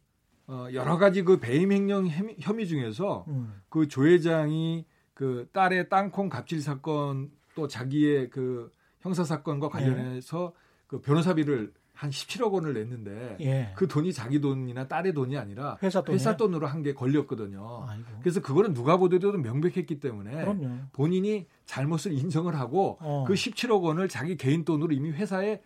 [0.47, 3.61] 어, 여러 가지 그 배임 횡령 혐의, 혐의 중에서 음.
[3.69, 4.85] 그조 회장이
[5.15, 10.53] 그 딸의 땅콩 갑질 사건 또 자기의 그 형사 사건과 관련해서
[10.87, 13.73] 그 변호사비를 한 17억 원을 냈는데 예.
[13.77, 16.03] 그 돈이 자기 돈이나 딸의 돈이 아니라 회사?
[16.09, 17.87] 회사 돈으로 한 게 걸렸거든요.
[17.89, 18.05] 아이고.
[18.21, 20.79] 그래서 그거는 누가 보더라도 명백했기 때문에 그럼요.
[20.93, 23.25] 본인이 잘못을 인정을 하고 어.
[23.27, 25.61] 그 17억 원을 자기 개인 돈으로 이미 회사에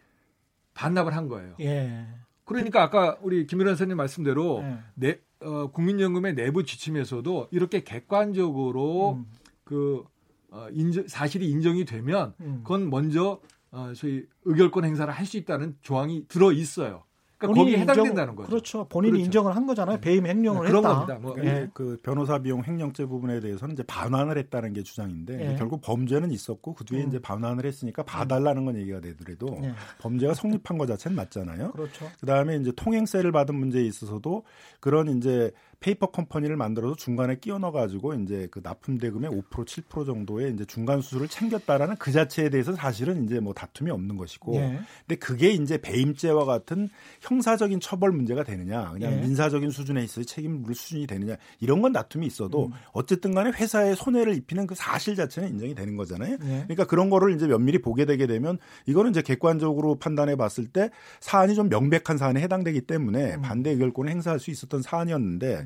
[0.74, 1.54] 반납을 한 거예요.
[1.60, 2.06] 예.
[2.44, 4.78] 그러니까 아까 우리 김일환 선생님 말씀대로 예.
[4.94, 9.26] 내, 어, 국민연금의 내부 지침에서도 이렇게 객관적으로 음.
[9.64, 10.04] 그
[10.50, 12.60] 어, 인정, 사실이 인정이 되면 음.
[12.62, 13.40] 그건 먼저
[13.76, 17.02] 어, 소위 의결권 행사를 할 수 있다는 조항이 들어 있어요.
[17.38, 18.48] 그러니까 본인이 거기에 인정- 해당된다는 거죠.
[18.48, 18.88] 그렇죠.
[18.88, 19.24] 본인이 그렇죠.
[19.26, 20.00] 인정을 한 거잖아요.
[20.00, 20.94] 배임 횡령을 네, 그런 했다.
[20.94, 21.18] 겁니다.
[21.20, 21.68] 뭐, 예.
[21.74, 25.56] 그 변호사 비용 횡령죄 부분에 대해서는 이제 반환을 했다는 게 주장인데 예.
[25.56, 27.08] 결국 범죄는 있었고 그 뒤에 음.
[27.08, 29.74] 이제 반환을 했으니까 봐달라는 건 얘기가 되더라도 예.
[29.98, 31.72] 범죄가 성립한 것 자체는 맞잖아요.
[31.72, 32.08] 그렇죠.
[32.20, 34.44] 그다음에 이제 통행세를 받은 문제에 있어서도
[34.80, 40.06] 그런 이제 페이퍼 컴퍼니를 만들어서 중간에 끼워 넣어 가지고 이제 그 납품 대금의 5% 7%
[40.06, 44.80] 정도의 이제 중간 수수료를 챙겼다라는 그 자체에 대해서 사실은 이제 뭐 다툼이 없는 것이고 예.
[45.06, 46.88] 근데 그게 이제 배임죄와 같은
[47.20, 49.20] 형사적인 처벌 문제가 되느냐, 그냥 예.
[49.20, 52.26] 민사적인 수준에 있어서 책임 물 수준이 되느냐 이런 건 다툼이 음.
[52.26, 56.32] 있어도 어쨌든 간에 회사에 손해를 입히는 그 사실 자체는 인정이 되는 거잖아요.
[56.32, 56.64] 예.
[56.64, 61.54] 그러니까 그런 거를 이제 면밀히 보게 되게 되면 이거는 이제 객관적으로 판단해 봤을 때 사안이
[61.54, 63.42] 좀 명백한 사안에 해당되기 때문에 음.
[63.42, 65.65] 반대 의결권을 행사할 수 있었던 사안이었는데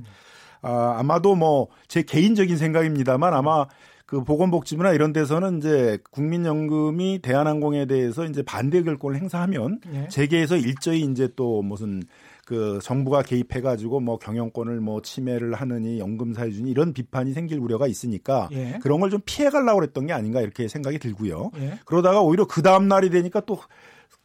[0.63, 3.67] 아, 아마도 뭐 제 개인적인 생각입니다만 아마
[4.07, 10.09] 그 보건복지부나 이런 데서는 이제 국민연금이 대한항공에 대해서 이제 반대 의결권을 행사하면 예.
[10.09, 12.03] 재계에서 일저히 이제 또 무슨
[12.45, 17.87] 그 정부가 개입해 가지고 뭐 경영권을 뭐 침해를 하느니 연금 사유주니 이런 비판이 생길 우려가
[17.87, 18.79] 있으니까 예.
[18.83, 21.53] 그런 걸 좀 피해가려고 그랬던 게 아닌가 이렇게 생각이 들고요.
[21.61, 21.79] 예.
[21.85, 23.61] 그러다가 오히려 그 다음 날이 되니까 또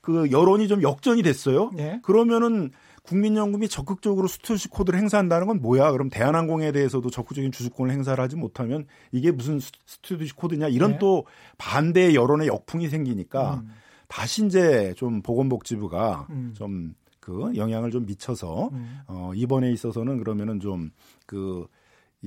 [0.01, 1.71] 그 여론이 좀 역전이 됐어요.
[1.79, 1.99] 예.
[2.03, 2.69] 그러면은
[3.05, 5.91] 국민연금이 적극적으로 스튜디오 코드를 행사한다는 건 뭐야?
[5.91, 10.67] 그럼 대한항공에 대해서도 적극적인 주주권을 행사를 하지 못하면 이게 무슨 스튜디오 코드냐?
[10.67, 10.99] 이런 네.
[10.99, 11.25] 또
[11.57, 13.71] 반대의 여론의 역풍이 생기니까 음.
[14.07, 16.53] 다시 이제 좀 보건복지부가 음.
[16.55, 18.99] 좀그 영향을 좀 미쳐서 음.
[19.07, 21.67] 어 이번에 있어서는 그러면은 좀그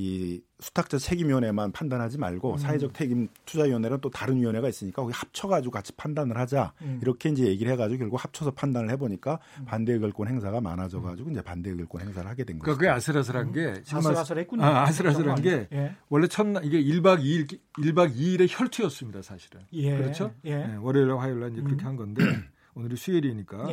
[0.01, 2.59] 이 수탁자 책임위원회만 판단하지 말고 음.
[2.59, 7.01] 사회적 책임 투자위원회는 또 다른 위원회가 있으니까 거기 합쳐가지고 같이 판단을 하자 음.
[7.03, 12.01] 이렇게 이제 얘기를 해가지고 결국 합쳐서 판단을 해보니까 반대 의결권 행사가 많아져가지고 이제 반대 의결권
[12.03, 12.77] 행사를 하게 된 거죠.
[12.77, 14.63] 그러니까 그게 아슬아슬한 게 지금 말- 아슬아슬했군요.
[14.63, 15.97] 아, 아슬아슬한 게 예.
[16.09, 19.63] 원래 첫날 이게 1박 2일 1박 2일의 혈투였습니다, 사실은.
[19.73, 19.97] 예.
[19.97, 20.33] 그렇죠?
[20.45, 20.59] 예.
[20.59, 21.87] 네, 월요일 날 화요일 날 이제 그렇게 음.
[21.89, 22.23] 한 건데
[22.75, 23.67] 오늘이 수요일이니까.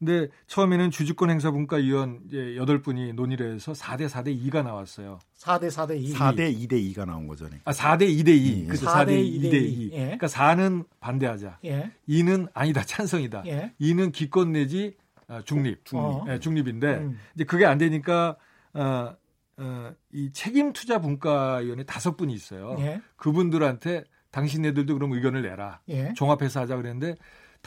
[0.00, 0.04] 예.
[0.04, 5.18] 근데 처음에는 주주권 행사 분과 위원 이제 8분이 논의를 해서 4대 4대 2가 나왔어요.
[5.36, 6.14] 4대 4대 2.
[6.14, 7.46] 4대 2대 2가 나온 거죠.
[7.46, 7.68] 그러니까.
[7.70, 8.62] 아, 4대 2대 2.
[8.62, 8.66] 예.
[8.66, 8.86] 그죠?
[8.86, 9.58] 4대 4대 2대 2대 2.
[9.58, 9.90] 2.
[9.92, 9.98] 예.
[10.04, 11.58] 그러니까 4는 반대하자.
[11.64, 11.92] 예.
[12.08, 12.82] 2는 아니다.
[12.84, 13.42] 찬성이다.
[13.46, 13.72] 예.
[13.80, 15.82] 2는 기권 내지 아, 중립.
[15.92, 16.24] 어.
[16.28, 17.18] 예, 중립인데 음.
[17.34, 18.36] 이제 그게 안 되니까
[18.72, 19.14] 어,
[19.58, 22.76] 어, 이 책임 투자 분과위원회 다섯 분이 있어요.
[22.78, 23.02] 예.
[23.16, 25.80] 그분들한테 당신네들도 그럼 의견을 내라.
[25.88, 26.12] 예.
[26.14, 27.16] 종합해서 하자 그랬는데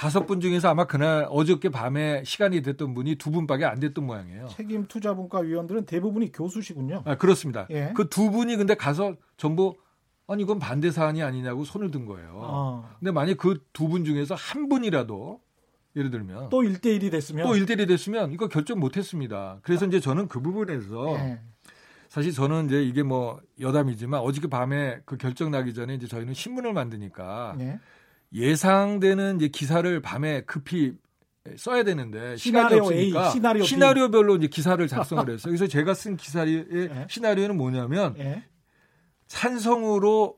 [0.01, 4.47] 다섯 분 중에서 아마 그날 어저께 밤에 시간이 됐던 분이 두 분밖에 안 됐던 모양이에요.
[4.47, 7.03] 책임 투자분과 위원들은 대부분이 교수시군요.
[7.05, 7.67] 아, 그렇습니다.
[7.69, 7.93] 예.
[7.95, 9.75] 그두 분이 근데 가서 전부
[10.27, 12.31] 아니 이건 반대 사안이 아니냐고 손을 든 거예요.
[12.33, 12.89] 어.
[12.97, 15.39] 근데 만약 그 두 분 중에서 한 분이라도
[15.95, 19.59] 예를 들면 또 1대 1이 됐으면 또 일대일이 됐으면 이거 결정 못 했습니다.
[19.61, 21.41] 그래서 이제 저는 그 부분에서 예.
[22.09, 26.73] 사실 저는 이제 이게 뭐 여담이지만 어저께 밤에 그 결정 나기 전에 이제 저희는 신문을
[26.73, 27.79] 만드니까 예.
[28.33, 30.93] 예상되는 이제 기사를 밤에 급히
[31.57, 33.67] 써야 되는데 시간이 시나리오 없으니까 A, 시나리오 B.
[33.67, 35.51] 시나리오 별로 이제 기사를 작성을 했어요.
[35.51, 37.07] 그래서 제가 쓴 기사의 예.
[37.09, 38.43] 시나리오는 뭐냐면 예.
[39.27, 40.37] 찬성으로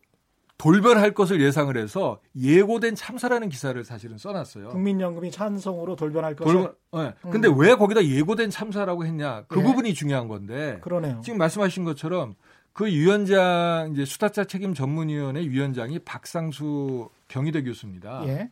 [0.58, 4.70] 돌변할 것을 예상을 해서 예고된 참사라는 기사를 사실은 써놨어요.
[4.70, 7.14] 국민연금이 찬성으로 돌변할 것을 예.
[7.30, 7.60] 근데 음.
[7.60, 9.44] 왜 거기다 예고된 참사라고 했냐?
[9.48, 9.64] 그 예.
[9.64, 11.20] 부분이 중요한 건데 그러네요.
[11.22, 12.36] 지금 말씀하신 것처럼
[12.74, 18.24] 그 위원장 이제 수탁자 책임 전문위원회 위원장이 박상수 경희대 교수입니다.
[18.28, 18.50] 예.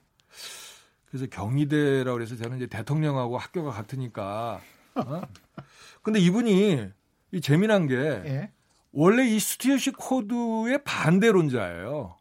[1.10, 4.62] 그래서 경희대라고 그래서 저는 이제 대통령하고 학교가 같으니까.
[4.95, 5.21] 어?
[6.03, 6.89] 근데 이분이
[7.31, 8.51] 이 재미난 게 예.
[8.91, 12.15] 원래 이 stewardship code의 반대론자예요.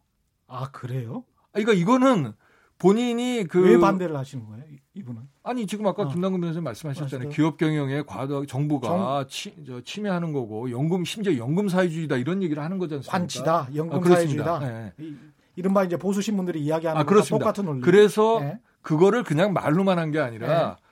[0.46, 1.24] 아 그래요?
[1.52, 2.32] 아, 그러니까 이거는
[2.80, 4.64] 본인이 그 왜 반대를 하시는 거예요?
[4.70, 5.22] 이- 이분은?
[5.44, 6.08] 아니 지금 아까 어.
[6.08, 7.28] 김남근 변호사님 말씀하셨잖아요.
[7.28, 7.36] 말씀.
[7.36, 12.78] 기업 경영에 과도 정부가 치, 저, 침해하는 거고 연금 심지어 연금 사회주의다 이런 얘기를 하는
[12.96, 13.18] 않습니까?
[13.18, 14.08] 관치다, 연금 아.
[14.08, 14.60] 사회주의다.
[14.64, 14.92] 예.
[15.04, 15.14] 이-
[15.56, 17.22] 이른바 이제 보수 신문들이 이야기하는 아, 거랑.
[17.38, 17.80] 똑같은 논리.
[17.82, 18.58] 그래서 예.
[18.82, 20.82] 그거를 그냥 말로만 한 게 아니라 네.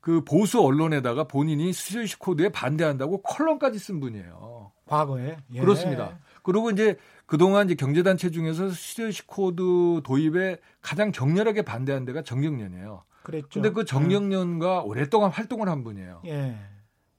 [0.00, 4.70] 그 보수 언론에다가 본인이 stewardship code에 반대한다고 칼럼까지 쓴 분이에요.
[4.86, 5.60] 과거에 예.
[5.60, 6.18] 그렇습니다.
[6.42, 6.96] 그리고 이제
[7.28, 13.04] 그동안 이제 경제단체 중에서 stewardship code 도입에 가장 격렬하게 반대한 데가 전경련이에요.
[13.22, 13.48] 그랬죠.
[13.52, 16.22] 근데 그 전경련과 오랫동안 활동을 한 분이에요.
[16.24, 16.56] 예.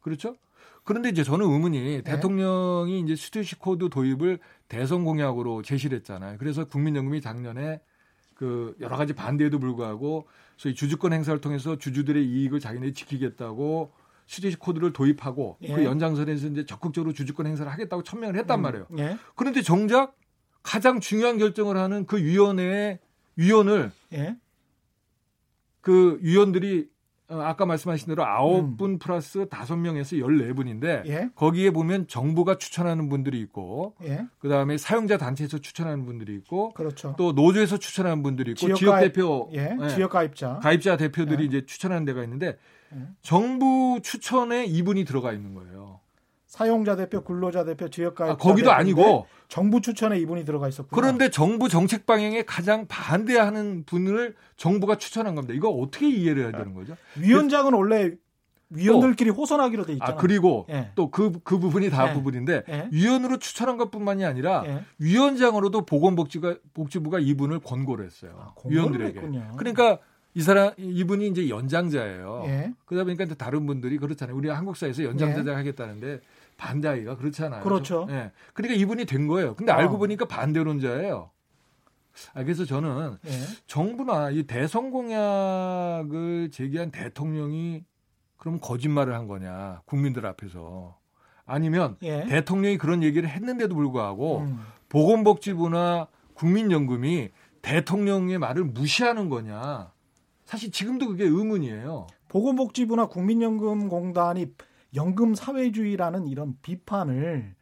[0.01, 0.35] 그렇죠?
[0.83, 2.01] 그런데 이제 저는 의문이 네.
[2.01, 6.37] 대통령이 이제 stewardship code 도입을 대선 공약으로 제시를 했잖아요.
[6.39, 7.79] 그래서 국민연금이 작년에
[8.33, 13.91] 그 여러 가지 반대에도 불구하고 소위 주주권 행사를 통해서 주주들의 이익을 자기네들이 지키겠다고
[14.29, 15.73] stewardship code를 도입하고 예.
[15.73, 18.85] 그 연장선에서 이제 적극적으로 주주권 행사를 하겠다고 천명을 했단 음, 말이에요.
[18.99, 19.17] 예.
[19.35, 20.15] 그런데 정작
[20.61, 22.99] 가장 중요한 결정을 하는 그 위원회의
[23.37, 24.37] 위원을 예.
[25.81, 26.87] 그 위원들이
[27.29, 28.77] 어, 아까 말씀하신 대로 아홉 음.
[28.77, 31.29] 분 플러스 다섯 명에서 열네 분인데 예.
[31.35, 34.27] 거기에 보면 정부가 추천하는 분들이 있고 예.
[34.37, 37.15] 그다음에 사용자 단체에서 추천하는 분들이 있고 그렇죠.
[37.17, 39.75] 또 노조에서 추천하는 분들이 있고 지역 지역 가입- 대표 예.
[39.81, 40.59] 예, 지역 가입자.
[40.61, 41.47] 가입자 대표들이 예.
[41.47, 42.57] 이제 추천하는 데가 있는데 예.
[43.21, 45.99] 정부 추천에 이분이 들어가 있는 거예요.
[46.45, 48.33] 사용자 대표, 근로자 대표, 지역 가입자.
[48.33, 50.99] 아, 거기도 아니고 정부 추천에 이분이 들어가 있었군요.
[50.99, 55.53] 그런데 정부 정책 방향에 가장 반대하는 분을 정부가 추천한 겁니다.
[55.53, 56.95] 이거 어떻게 이해를 해야 되는 거죠?
[57.17, 58.15] 위원장은 원래
[58.71, 60.15] 위원들끼리 호선하기로 돼 있잖아요.
[60.15, 60.91] 아 그리고 예.
[60.95, 62.13] 또그그 부분이 다 예.
[62.13, 62.87] 부분인데 예.
[62.91, 64.83] 위원으로 추천한 것뿐만이 아니라 예.
[64.99, 68.35] 위원장으로도 보건복지가 복지부가 이분을 권고를 했어요.
[68.39, 69.19] 아, 위원들에게.
[69.19, 69.51] 했군요.
[69.57, 69.99] 그러니까
[70.39, 72.43] 이 사람 이분이 이제 연장자예요.
[72.45, 72.73] 예.
[72.85, 74.37] 그러다 보니까 이제 다른 분들이 그렇잖아요.
[74.37, 76.21] 우리 한국 사회에서 연장자장 하겠다는데
[76.55, 77.59] 반대하기가 그렇잖아요.
[77.59, 77.63] 예.
[77.63, 78.07] 그렇죠.
[78.09, 78.31] 예.
[78.53, 79.53] 그러니까 이분이 된 거예요.
[79.55, 79.75] 근데 어.
[79.75, 81.29] 알고 보니까 반대론자예요.
[82.33, 83.31] 아, 그래서 저는 예.
[83.67, 87.83] 정부나 이 대선 공약을 제기한 대통령이
[88.37, 90.97] 그럼 거짓말을 한 거냐 국민들 앞에서
[91.45, 92.23] 아니면 예.
[92.27, 94.59] 대통령이 그런 얘기를 했는데도 불구하고 음.
[94.87, 97.27] 보건복지부나 국민연금이
[97.61, 99.91] 대통령의 말을 무시하는 거냐
[100.49, 102.07] 사실 지금도 그게 의문이에요.
[102.27, 104.47] 보건복지부나 국민연금공단이
[104.95, 107.53] 연금 사회주의라는 이런 비판을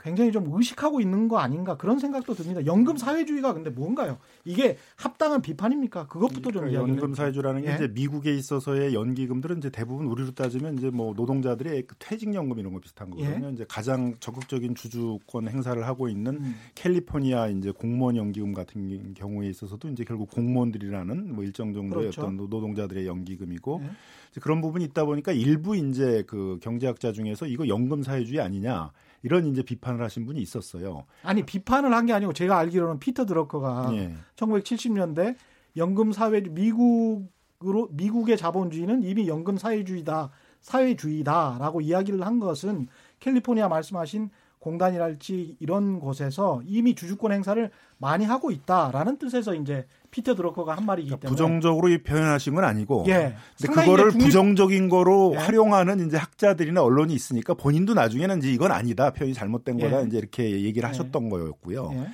[0.00, 2.64] 굉장히 좀 의식하고 있는 거 아닌가 그런 생각도 듭니다.
[2.66, 4.18] 연금 사회주의가 근데 뭔가요?
[4.44, 6.06] 이게 합당한 비판입니까?
[6.06, 7.74] 그것부터 좀 그러니까 이야기를 연금 사회주라는 게 예.
[7.74, 12.80] 이제 미국에 있어서의 연기금들은 이제 대부분 우리로 따지면 이제 뭐 노동자들의 그 퇴직연금 이런 거
[12.80, 13.50] 비슷한 거거든요.
[13.50, 16.54] 이제 가장 적극적인 주주권 행사를 하고 있는 음.
[16.74, 22.22] 캘리포니아 이제 공무원 연기금 같은 경우에 있어서도 이제 결국 공무원들이라는 뭐 일정 정도의 그렇죠.
[22.22, 23.90] 어떤 노- 노동자들의 연기금이고 예.
[24.30, 28.90] 이제 그런 부분이 있다 보니까 일부 이제 그 경제학자 중에서 이거 연금 사회주의 아니냐
[29.22, 31.04] 이런 이제 비판을 하신 분이 있었어요.
[31.22, 34.14] 아니 비판을 한 게 아니고 제가 알기로는 피터 드러커가 예.
[34.36, 35.36] 1970년대
[35.76, 40.30] 연금 사회 미국으로 미국의 자본주의는 이미 연금 사회주의다
[40.60, 42.88] 사회주의다라고 이야기를 한 것은
[43.20, 50.76] 캘리포니아 말씀하신 공단이랄지 이런 곳에서 이미 주주권 행사를 많이 하고 있다라는 뜻에서 이제 피터 드러커가
[50.76, 53.36] 한 말이기 때문에 그러니까 부정적으로 이 표현하신 건 아니고 예.
[53.60, 55.38] 근데 그거를 중립- 부정적인 거로 예.
[55.38, 59.84] 활용하는 이제 학자들이나 언론이 있으니까 본인도 나중에는 이제 이건 아니다 표현이 잘못된 예.
[59.88, 60.88] 거다 이제 이렇게 얘기를 예.
[60.88, 61.90] 하셨던 거였고요.
[61.94, 62.06] 예.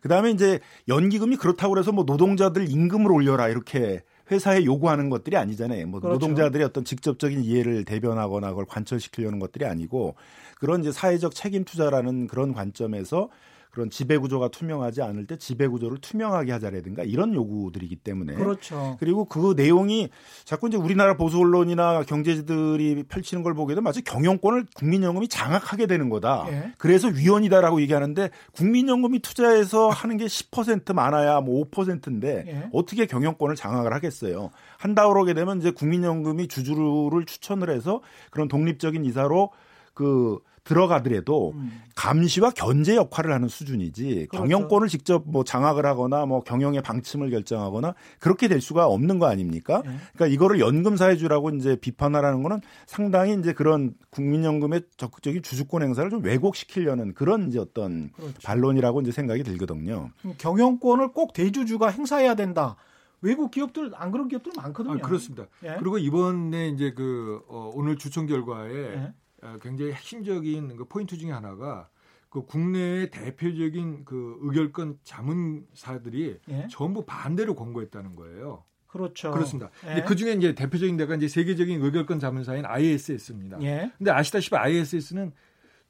[0.00, 5.86] 그다음에 이제 연기금이 그렇다고 그래서 뭐 노동자들 임금을 올려라 이렇게 회사에 요구하는 것들이 아니잖아요.
[5.86, 6.14] 뭐 그렇죠.
[6.14, 10.14] 노동자들의 어떤 직접적인 이해를 대변하거나 그걸 관철시키려는 것들이 아니고
[10.58, 13.28] 그런 이제 사회적 책임 투자라는 그런 관점에서
[13.74, 18.96] 그런 지배 구조가 투명하지 않을 때 지배 구조를 투명하게 하자라든가 이런 요구들이기 때문에 그렇죠.
[19.00, 20.10] 그리고 그 내용이
[20.44, 26.08] 자꾸 이제 우리나라 보수 언론이나 경제지들이 펼치는 걸 보게 되면 마치 경영권을 국민연금이 장악하게 되는
[26.08, 26.46] 거다.
[26.50, 26.72] 예.
[26.78, 32.68] 그래서 위헌이다라고 얘기하는데 국민연금이 투자해서 하는 게 10% 많아야 뭐 5%인데 예.
[32.72, 34.50] 어떻게 경영권을 장악을 하겠어요.
[34.78, 39.50] 한다 그러게 되면 이제 국민연금이 주주를 추천을 해서 그런 독립적인 이사로
[39.94, 41.82] 그 들어가더라도 음.
[41.94, 44.44] 감시와 견제 역할을 하는 수준이지 그렇죠.
[44.44, 49.82] 경영권을 직접 뭐 장악을 하거나 뭐 경영의 방침을 결정하거나 그렇게 될 수가 없는 거 아닙니까?
[49.84, 49.90] 예.
[50.14, 56.24] 그러니까 이거를 연금 사회주라고 이제 비판하라는 거는 상당히 이제 그런 국민연금의 적극적인 주주권 행사를 좀
[56.24, 58.34] 왜곡시키려는 그런 이제 어떤 그렇죠.
[58.42, 60.10] 반론이라고 이제 생각이 들거든요.
[60.38, 62.76] 경영권을 꼭 대주주가 행사해야 된다.
[63.20, 64.94] 외국 기업들 안 그런 기업들 많거든요.
[64.94, 65.46] 아, 그렇습니다.
[65.62, 65.76] 예.
[65.78, 69.14] 그리고 이번에 이제 그 어, 오늘 주총 결과에 예.
[69.44, 71.88] 어, 굉장히 핵심적인 그 포인트 중에 하나가
[72.30, 76.66] 그 국내의 대표적인 그 의결권 자문사들이 예.
[76.70, 78.64] 전부 반대로 권고했다는 거예요.
[78.88, 79.30] 그렇죠.
[79.30, 79.70] 그렇습니다.
[79.86, 80.02] 예.
[80.02, 83.60] 그 중에 이제 대표적인 데가 이제 세계적인 의결권 자문사인 ISS입니다.
[83.62, 83.92] 예.
[83.98, 85.32] 근데 아시다시피 ISS는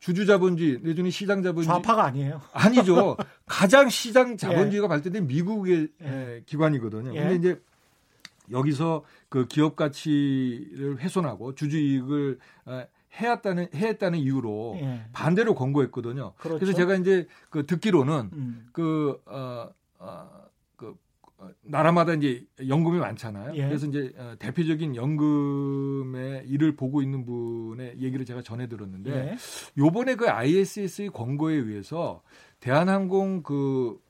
[0.01, 2.43] 주주 자본주의 내지는 시장 자본주의 좌파가 아니에요.
[2.53, 3.17] 아니죠.
[3.47, 6.07] 가장 시장 자본주의가 발달된 미국의 예.
[6.07, 7.15] 에, 기관이거든요.
[7.15, 7.21] 예.
[7.21, 7.63] 근데 이제
[8.51, 15.05] 여기서 그 기업 가치를 훼손하고 주주 이익을 어, 해왔다는 해했다는 이유로 예.
[15.13, 16.33] 반대로 권고했거든요.
[16.37, 16.59] 그렇죠.
[16.59, 18.69] 그래서 제가 이제 그 듣기로는 음.
[18.73, 20.29] 그 어, 어,
[20.77, 20.97] 그
[21.39, 23.55] 어, 나라마다 이제 연금이 많잖아요.
[23.55, 23.67] 예.
[23.67, 29.37] 그래서 이제 어, 대표적인 연금의 일을 보고 있는 분의 얘기를 제가 전해 들었는데 예.
[29.79, 32.23] 요번에 그 ISS의 권고에 의해서
[32.61, 34.05] 대한항공 그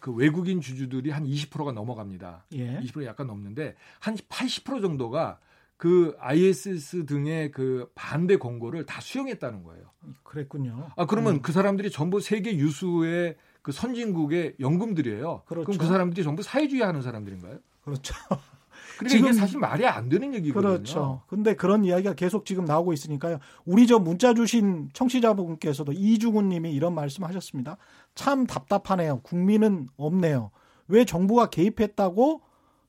[0.00, 2.46] 그 외국인 주주들이 한 20%가 넘어갑니다.
[2.54, 2.80] 예.
[2.80, 5.38] 20% 약간 넘는데 한 80% 정도가
[5.82, 9.82] 그 ISS 등의 그 반대 권고를 다 수용했다는 거예요.
[10.22, 10.90] 그랬군요.
[10.94, 11.42] 아 그러면 음.
[11.42, 15.42] 그 사람들이 전부 세계 유수의 그 선진국의 연금들이에요.
[15.44, 15.66] 그렇죠.
[15.66, 17.58] 그럼 그 사람들이 전부 사회주의 하는 사람들인가요?
[17.82, 18.14] 그렇죠.
[18.96, 20.70] 그러니까 지금- 이게 사실 말이 안 되는 얘기거든요.
[20.74, 21.22] 그렇죠.
[21.26, 23.40] 근데 그런 이야기가 계속 지금 나오고 있으니까요.
[23.64, 27.76] 우리 저 문자 주신 청취자분께서도 이주군 님이 이런 말씀 하셨습니다.
[28.14, 29.18] 참 답답하네요.
[29.24, 30.52] 국민은 없네요.
[30.86, 32.40] 왜 정부가 개입했다고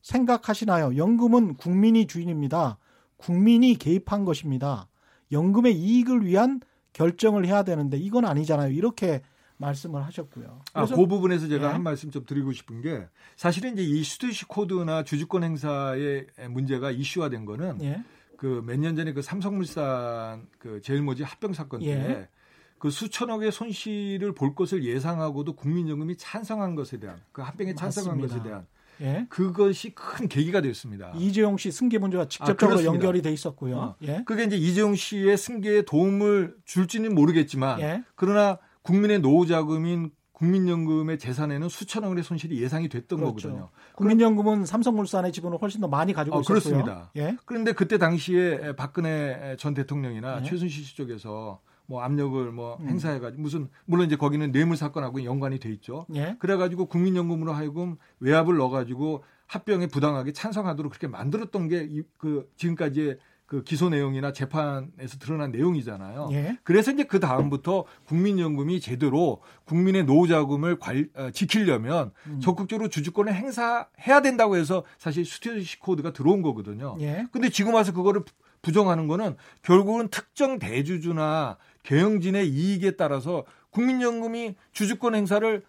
[0.03, 0.95] 생각하시나요?
[0.95, 2.77] 연금은 국민이 주인입니다.
[3.23, 4.89] 국민이 개입한 것입니다.
[5.31, 6.59] 연금의 이익을 위한
[6.91, 8.71] 결정을 해야 되는데 이건 아니잖아요.
[8.71, 9.21] 이렇게
[9.57, 10.61] 말씀을 하셨고요.
[10.73, 11.71] 아, 그 부분에서 제가 예.
[11.71, 13.07] 한 말씀 좀 드리고 싶은 게
[13.37, 18.03] 사실은 이제 이 스튜시 코드나 주주권 행사의 문제가 이슈화된 거는 예.
[18.35, 22.29] 그몇 년 전에 그 삼성물산 그 제일모직 합병 사건 때 예.
[22.77, 28.35] 그 수천억의 손실을 볼 것을 예상하고도 국민연금이 찬성한 것에 대한 그 합병에 찬성한 맞습니다.
[28.35, 28.67] 것에 대한
[29.01, 29.25] 예.
[29.29, 31.11] 그것이 큰 계기가 됐습니다.
[31.15, 32.83] 이재용 씨 승계 문제와 직접적으로 아.
[32.83, 33.77] 연결이 돼 있었고요.
[33.77, 33.95] 어.
[34.03, 34.23] 예.
[34.25, 38.03] 그게 이제 이재용 씨의 승계에 도움을 줄지는 모르겠지만 예.
[38.15, 43.47] 그러나 국민의 노후 자금인 국민연금의 재산에는 수천억 원의 손실이 예상이 됐던 그렇죠.
[43.49, 43.69] 거거든요.
[43.95, 46.59] 국민연금은 삼성물산의 지분을 훨씬 더 많이 가지고 어, 있었고요.
[46.59, 47.11] 그렇습니다.
[47.15, 47.37] 예.
[47.45, 50.49] 그런데 그때 당시에 박근혜 전 대통령이나 네.
[50.49, 52.87] 최순실 씨 쪽에서 뭐 압력을 뭐 음.
[52.89, 56.05] 행사해가지고 무슨 물론 이제 거기는 뇌물 사건하고 연관이 돼 있죠.
[56.15, 56.35] 예.
[56.39, 63.89] 그래가지고 국민연금으로 하여금 외압을 넣어가지고 합병에 부당하게 찬성하도록 그렇게 만들었던 게 그 지금까지의 그 기소
[63.89, 66.29] 내용이나 재판에서 드러난 내용이잖아요.
[66.31, 66.57] 예.
[66.63, 72.39] 그래서 이제 그 다음부터 국민연금이 제대로 국민의 노후 자금을 관- 어, 지키려면 음.
[72.39, 76.95] 적극적으로 주주권을 행사해야 된다고 해서 사실 스튜어디시 코드가 들어온 거거든요.
[77.01, 77.27] 예.
[77.31, 78.23] 근데 지금 와서 그거를
[78.63, 85.63] 부정하는 거는 결국은 특정 대주주나 경영진의 이익에 따라서 국민연금이 주주권 행사를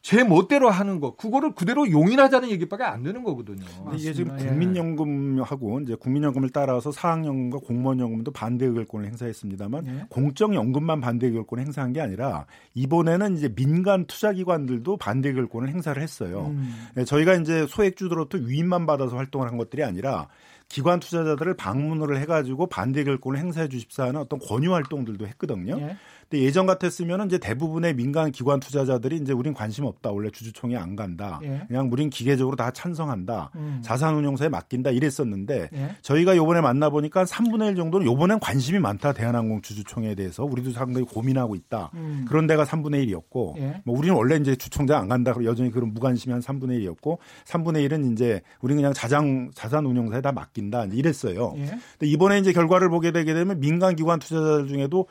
[0.00, 3.64] 제 멋대로 하는 거 그거를 그대로 용인하자는 얘기밖에 안 되는 거거든요.
[3.80, 4.38] 아, 근데 이게 지금.
[4.40, 4.46] 예.
[4.46, 10.06] 국민연금하고 이제 국민연금을 따라서 사학연금과 공무원연금도 반대 의결권을 행사했습니다만 예.
[10.08, 16.46] 공적연금만 반대 의결권을 행사한 게 아니라 이번에는 이제 민간 투자기관들도 반대 의결권을 행사를 했어요.
[16.52, 16.72] 음.
[16.94, 20.28] 네, 저희가 이제 소액주들로부터 위임만 받아서 활동을 한 것들이 아니라
[20.68, 25.78] 기관 투자자들을 방문을 해가지고 반대 결권을 행사해 주십사 하는 어떤 권유 활동들도 했거든요.
[25.80, 25.96] 예.
[26.28, 30.10] 근데 예전 같았으면 이제 대부분의 민간 기관 투자자들이 이제 우린 관심 없다.
[30.10, 31.40] 원래 주주총회 안 간다.
[31.42, 31.62] 예.
[31.68, 33.50] 그냥 우린 기계적으로 다 찬성한다.
[33.54, 33.80] 음.
[33.82, 34.90] 자산운용사에 맡긴다.
[34.90, 35.96] 이랬었는데 예.
[36.02, 39.14] 저희가 요번에 만나보니까 3분의 1 정도는 요번엔 관심이 많다.
[39.14, 41.90] 대한항공 주주총회에 대해서 우리도 상당히 고민하고 있다.
[41.94, 42.26] 음.
[42.28, 43.80] 그런 데가 3분의 1이었고 예.
[43.84, 45.34] 뭐 우리는 원래 이제 주총장 안 간다.
[45.44, 50.32] 여전히 그런 무관심이 한 3분의 1이었고 3분의 1은 이제 우리는 그냥 자장 자산 운용사에 다
[50.32, 50.86] 맡긴다.
[50.92, 51.54] 이랬어요.
[51.56, 51.64] 예.
[51.64, 55.06] 근데 이번에 이제 결과를 보게 되게 되면 민간 기관 투자자들 중에도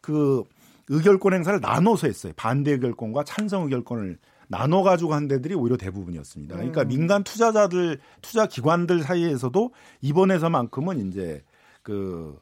[0.00, 0.44] 그
[0.90, 2.32] 의결권 행사를 나눠서 했어요.
[2.36, 6.56] 반대 의결권과 찬성 의결권을 나눠 가지고 한 데들이 오히려 대부분이었습니다.
[6.56, 6.88] 그러니까 음.
[6.88, 9.72] 민간 투자자들 투자 기관들 사이에서도
[10.02, 11.42] 이번에서만큼은 이제
[11.82, 12.38] 그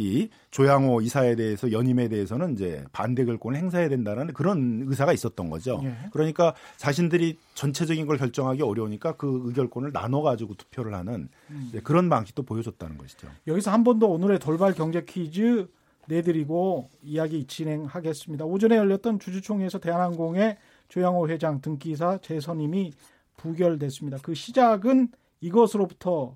[0.00, 5.80] 이 조양호 이사에 대해서 연임에 대해서는 이제 반대 결권을 행사해야 된다는 그런 의사가 있었던 거죠.
[5.82, 5.92] 예.
[6.12, 11.72] 그러니까 자신들이 전체적인 걸 결정하기 어려우니까 그 의결권을 나눠 가지고 투표를 하는 음.
[11.82, 13.26] 그런 방식도 보여줬다는 것이죠.
[13.48, 15.66] 여기서 한 번 더 오늘의 돌발 경제 퀴즈
[16.08, 18.44] 내드리고 이야기 진행하겠습니다.
[18.44, 20.56] 오전에 열렸던 주주총회에서 대한항공의
[20.88, 22.92] 조양호 회장 등기사 재선임이
[23.36, 24.18] 부결됐습니다.
[24.22, 25.08] 그 시작은
[25.40, 26.34] 이것으로부터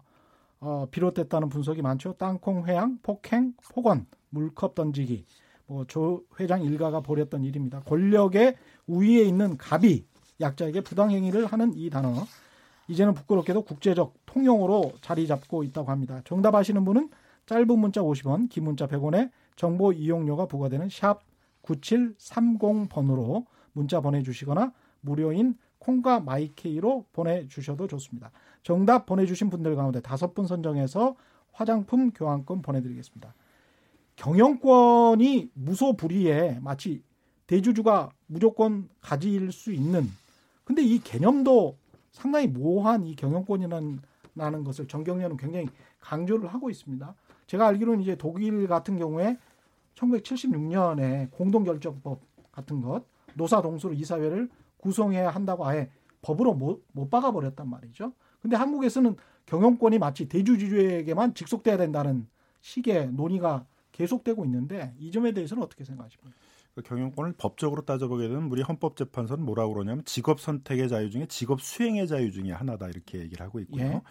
[0.61, 2.15] 어, 비롯됐다는 분석이 많죠.
[2.19, 5.25] 땅콩 회항, 폭행, 폭언, 물컵 던지기.
[5.67, 7.81] 뭐 조 회장 일가가 벌였던 일입니다.
[7.81, 8.57] 권력의
[8.87, 10.05] 우위에 있는 갑이
[10.41, 12.15] 약자에게 부당행위를 하는 이 단어.
[12.89, 16.21] 이제는 부끄럽게도 국제적 통용어로 자리 잡고 있다고 합니다.
[16.25, 17.11] 정답 아시는 분은
[17.47, 21.21] 짧은 문자 50원, 긴 문자 100원에 정보 이용료가 부과되는 샵
[21.63, 28.31] 9730번으로 문자 보내주시거나 무료인 콩과 마이케이로 보내주셔도 좋습니다.
[28.63, 31.17] 정답 보내주신 분들 가운데 다섯 분 선정해서
[31.53, 33.35] 화장품 교환권 보내드리겠습니다.
[34.17, 37.03] 경영권이 무소불위에 마치
[37.47, 40.09] 대주주가 무조건 가질 수 있는
[40.65, 41.77] 근데 이 개념도
[42.13, 44.01] 상당히 모호한 이 경영권이라는
[44.35, 45.69] 라는 것을 정경련은 굉장히
[46.01, 47.15] 강조를 하고 있습니다.
[47.47, 49.39] 제가 알기로는 이제 독일 같은 경우에
[49.95, 55.91] 1976년에 공동결정법 같은 것 노사 동수로 이사회를 구성해야 한다고 아예
[56.23, 58.13] 법으로 못, 못 박아버렸단 말이죠.
[58.41, 62.27] 근데 한국에서는 경영권이 마치 대주주에게만 직속돼야 된다는
[62.61, 66.31] 식의 논의가 계속되고 있는데 이 점에 대해서는 어떻게 생각하십니까?
[66.75, 72.09] 그 경영권을 법적으로 따져보게 되면 우리 헌법재판소는 뭐라고 그러냐면 직업 선택의 자유 중에 직업 수행의
[72.09, 73.85] 자유 중에 하나다 이렇게 얘기를 하고 있고요.
[73.85, 74.03] 예.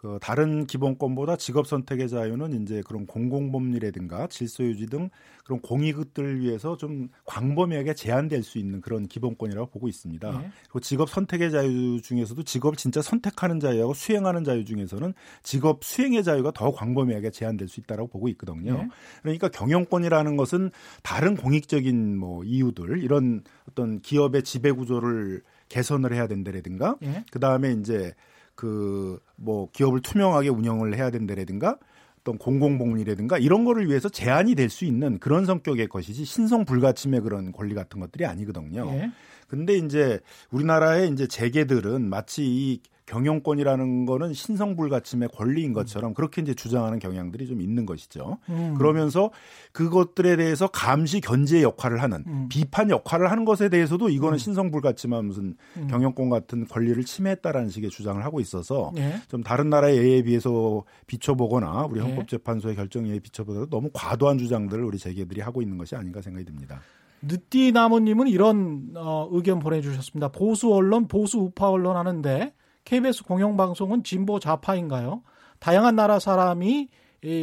[0.00, 5.10] 그 다른 기본권보다 직업 선택의 자유는 이제 그런 공공법리라든가 질서 유지 등
[5.44, 10.30] 그런 공익을 위해서 좀 광범위하게 제한될 수 있는 그런 기본권이라고 보고 있습니다.
[10.30, 10.50] 네.
[10.62, 16.50] 그리고 직업 선택의 자유 중에서도 직업을 진짜 선택하는 자유하고 수행하는 자유 중에서는 직업 수행의 자유가
[16.50, 18.78] 더 광범위하게 제한될 수 있다라고 보고 있거든요.
[18.78, 18.88] 네.
[19.20, 20.70] 그러니까 경영권이라는 것은
[21.02, 27.22] 다른 공익적인 뭐 이유들 이런 어떤 기업의 지배 구조를 개선을 해야 된다라든가 네.
[27.30, 28.14] 그다음에 이제
[28.60, 31.78] 그 뭐 기업을 투명하게 운영을 해야 된다라든가
[32.20, 37.50] 어떤 공공복리라든가 이런 거를 위해서 제한이 될 수 있는 그런 성격의 것이지 신성 불가침의 그런
[37.52, 38.86] 권리 같은 것들이 아니거든요.
[38.92, 39.10] 예.
[39.48, 42.80] 근데 이제 우리나라의 이제 재계들은 마치 이
[43.10, 48.38] 경영권이라는 거는 신성불가침의 권리인 것처럼 그렇게 이제 주장하는 경향들이 좀 있는 것이죠.
[48.48, 48.74] 음.
[48.78, 49.30] 그러면서
[49.72, 52.46] 그것들에 대해서 감시 견제 역할을 하는 음.
[52.48, 54.38] 비판 역할을 하는 것에 대해서도 이거는 음.
[54.38, 55.88] 신성불가침한 무슨 음.
[55.88, 59.16] 경영권 같은 권리를 침해했다라는 식의 주장을 하고 있어서 예.
[59.28, 62.04] 좀 다른 나라의 예에 비해서 비춰보거나 우리 예.
[62.04, 66.80] 헌법재판소의 결정에 비춰보거나 너무 과도한 주장들을 우리 재계들이 하고 있는 것이 아닌가 생각이 듭니다.
[67.22, 70.28] 느띠나무님은 이런 어, 의견 보내주셨습니다.
[70.28, 72.52] 보수 언론, 보수 우파 언론 하는데
[72.84, 75.22] KBS 공영방송은 진보 좌파인가요?
[75.58, 76.88] 다양한 나라 사람이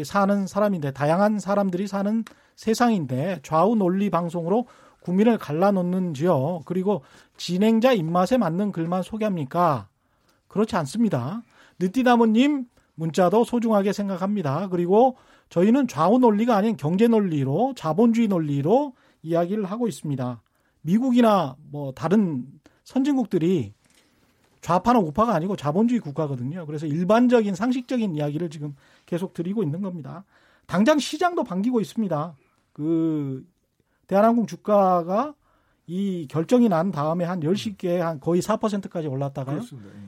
[0.05, 2.23] 사는 사람인데 다양한 사람들이 사는
[2.55, 4.67] 세상인데 좌우 논리 방송으로
[5.01, 6.61] 국민을 갈라놓는지요.
[6.65, 7.03] 그리고
[7.38, 9.88] 진행자 입맛에 맞는 글만 소개합니까?
[10.47, 11.43] 그렇지 않습니다.
[11.79, 12.65] 느띠나무님
[12.95, 14.67] 문자도 소중하게 생각합니다.
[14.69, 15.15] 그리고
[15.49, 20.41] 저희는 좌우 논리가 아닌 경제 논리로 자본주의 논리로 이야기를 하고 있습니다.
[20.81, 22.45] 미국이나 뭐 다른
[22.83, 23.73] 선진국들이
[24.68, 26.65] 좌파나 우파가 아니고 자본주의 국가거든요.
[26.65, 30.26] 그래서 일반적인 상식적인 이야기를 지금 계속 드리고 있는 겁니다.
[30.65, 32.36] 당장 시장도 반기고 있습니다.
[32.74, 33.47] 그
[34.07, 35.36] 대한항공 주가가
[35.86, 39.61] 이 결정이 난 다음에 한 10시께 한 거의 4%까지 올랐다가요.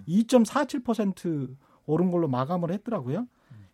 [0.10, 1.55] 2.47%
[1.86, 3.30] 오른 걸로 마감을 했더라고요.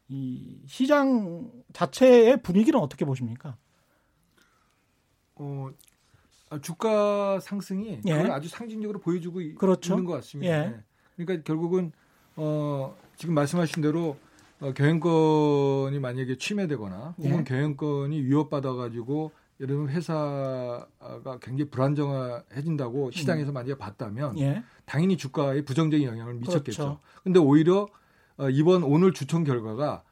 [0.08, 3.58] 이 시장 자체의 분위기는 어떻게 보십니까?
[5.34, 5.72] 어, 아,
[6.62, 8.14] 주가 상승이 예.
[8.14, 9.94] 그걸 아주 상징적으로 보여주고 그렇죠.
[9.94, 10.52] 있는 것 같습니다.
[10.52, 10.68] 예.
[10.68, 10.84] 네.
[11.16, 11.92] 그러니까 결국은
[12.36, 14.18] 어, 지금 말씀하신 대로
[14.60, 17.44] 어, 경영권이 만약에 침해되거나 혹은 예.
[17.44, 23.54] 경영권이 위협받아 가지고 예를 들면 회사가 굉장히 불안정해진다고 시장에서 음.
[23.54, 24.64] 만약에 봤다면 예.
[24.86, 26.84] 당연히 주가에 부정적인 영향을 미쳤겠죠.
[26.84, 27.00] 그렇죠.
[27.24, 27.88] 근데 오히려
[28.38, 30.04] 어, 이번 오늘 주총 결과가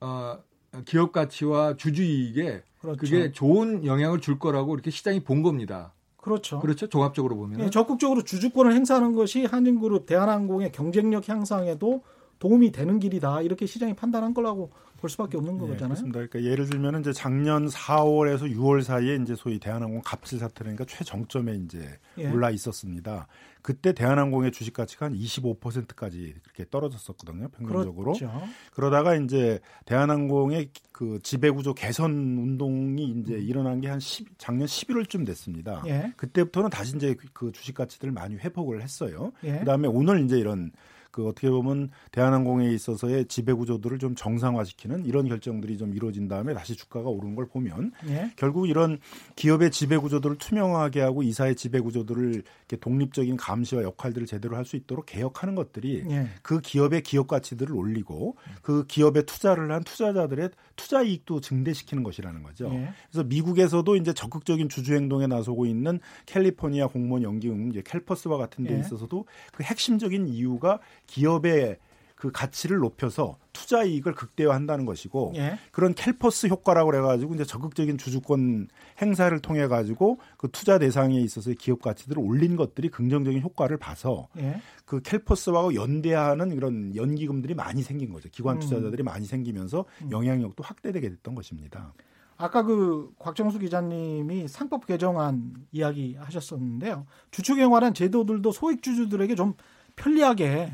[0.00, 0.38] 어,
[0.84, 2.98] 기업 가치와 주주 이익에 그렇죠.
[2.98, 5.92] 그게 좋은 영향을 줄 거라고 이렇게 시장이 본 겁니다.
[6.16, 6.60] 그렇죠.
[6.60, 6.88] 그렇죠.
[6.88, 7.58] 종합적으로 보면.
[7.58, 12.02] 네, 적극적으로 주주권을 행사하는 것이 한진그룹 대한항공의 경쟁력 향상에도
[12.40, 13.42] 도움이 되는 길이다.
[13.42, 15.88] 이렇게 시장이 판단한 거라고 볼 수밖에 없는 네, 거잖아요.
[15.88, 16.20] 그렇습니다.
[16.20, 21.98] 그러니까 예를 들면 이제 작년 4월에서 6월 사이에 이제 소위 대한항공 갑질 사태라니까 최정점에 이제
[22.18, 22.30] 예.
[22.30, 23.26] 올라 있었습니다.
[23.62, 27.48] 그때 대한항공의 주식 가치가 한 25%까지 그렇게 떨어졌었거든요.
[27.48, 28.12] 평균적으로.
[28.12, 28.32] 그렇죠.
[28.72, 33.42] 그러다가 이제 대한항공의 그 지배 구조 개선 운동이 이제 음.
[33.42, 34.00] 일어난 게 한
[34.38, 35.82] 작년 11월쯤 됐습니다.
[35.86, 36.12] 예.
[36.16, 39.32] 그때부터는 다시 이제 그 주식 가치들을 많이 회복을 했어요.
[39.44, 39.58] 예.
[39.58, 40.70] 그다음에 오늘 이제 이런
[41.10, 46.74] 그 어떻게 보면 대한항공에 있어서의 지배 구조들을 좀 정상화시키는 이런 결정들이 좀 이루어진 다음에 다시
[46.74, 48.32] 주가가 오르는 걸 보면 예.
[48.36, 48.98] 결국 이런
[49.36, 54.76] 기업의 지배 구조들을 투명하게 하고 이사의 지배 구조들을 이렇게 독립적인 감시와 역할들을 제대로 할 수
[54.76, 56.28] 있도록 개혁하는 것들이 예.
[56.42, 62.70] 그 기업의 기업 가치들을 올리고 그 기업에 투자를 한 투자자들의 투자 이익도 증대시키는 것이라는 거죠.
[62.72, 62.90] 예.
[63.10, 68.76] 그래서 미국에서도 이제 적극적인 주주 행동에 나서고 있는 캘리포니아 공무원 연기금 이제 캘퍼스와 같은 데
[68.76, 68.80] 예.
[68.80, 70.78] 있어서도 그 핵심적인 이유가
[71.10, 71.78] 기업의
[72.14, 75.58] 그 가치를 높여서 투자 이익을 극대화한다는 것이고 예.
[75.72, 78.68] 그런 캘퍼스 효과라고 그래가지고 이제 적극적인 주주권
[79.00, 84.60] 행사를 통해 가지고 그 투자 대상에 있어서 기업 가치들을 올린 것들이 긍정적인 효과를 봐서 예.
[84.84, 88.28] 그 캘퍼스와 연대하는 이런 연기금들이 많이 생긴 거죠.
[88.30, 88.60] 기관 음.
[88.60, 89.04] 투자자들이 음.
[89.04, 90.10] 많이 생기면서 음.
[90.12, 91.94] 영향력도 확대되게 됐던 것입니다.
[92.36, 97.06] 아까 그 곽정수 기자님이 상법 개정안 이야기 하셨었는데요.
[97.30, 99.54] 주축경활한 제도들도 소액 주주들에게 좀
[99.96, 100.72] 편리하게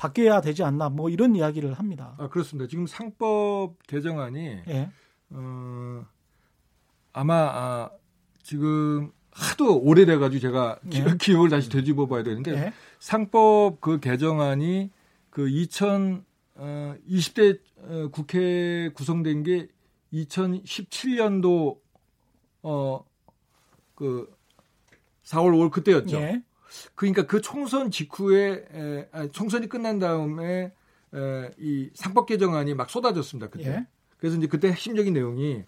[0.00, 2.14] 바뀌어야 되지 않나 뭐 이런 이야기를 합니다.
[2.16, 2.66] 아 그렇습니다.
[2.66, 4.90] 지금 상법 개정안이 예.
[5.28, 6.06] 어,
[7.12, 7.90] 아마 아,
[8.42, 11.04] 지금 하도 오래돼 가지고 제가 예.
[11.20, 12.72] 기억을 다시 되짚어 봐야 되는데 예.
[12.98, 14.90] 상법 그 개정안이
[15.28, 16.24] 그 2000,
[16.54, 19.68] 어, 20대 어, 국회 구성된 게
[20.14, 21.78] 2017년도
[22.62, 23.04] 어,
[23.94, 24.34] 그
[25.24, 26.16] 4월 5월 그때였죠.
[26.16, 26.42] 예.
[26.94, 30.72] 그러니까 그 총선 직후에 에, 아니, 총선이 끝난 다음에
[31.14, 33.48] 에, 이 상법 개정안이 막 쏟아졌습니다.
[33.50, 33.68] 그때.
[33.68, 33.86] 예.
[34.18, 35.64] 그래서 이제 그때 핵심적인 내용이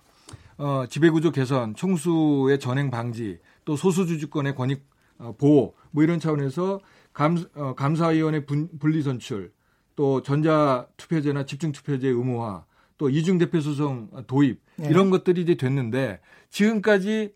[0.59, 4.85] 어, 지배구조 개선, 총수의 전행 방지, 또 소수주주권의 권익
[5.19, 6.81] 어, 보호, 뭐 이런 차원에서
[7.13, 9.53] 감, 어, 감사위원회 분, 분리 선출,
[9.97, 12.65] 또또 전자 투표제나 집중 투표제 의무화,
[12.99, 14.89] 또 이중 대표 소송 도입 예.
[14.89, 17.35] 이런 것들이 이제 됐는데 지금까지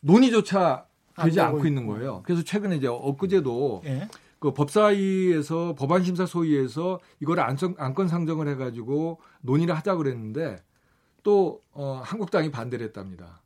[0.00, 0.87] 논의조차
[1.24, 2.22] 되지 안 않고 있는 거예요.
[2.24, 4.08] 그래서 최근에 이제 엊그제도 예.
[4.38, 10.62] 그 법사위에서 법안심사 소위에서 이거를 안건, 안건 상정을 해가지고 논의를 하자 그랬는데
[11.22, 13.42] 또 어, 한국당이 반대를 했답니다.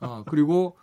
[0.00, 0.76] 어, 그리고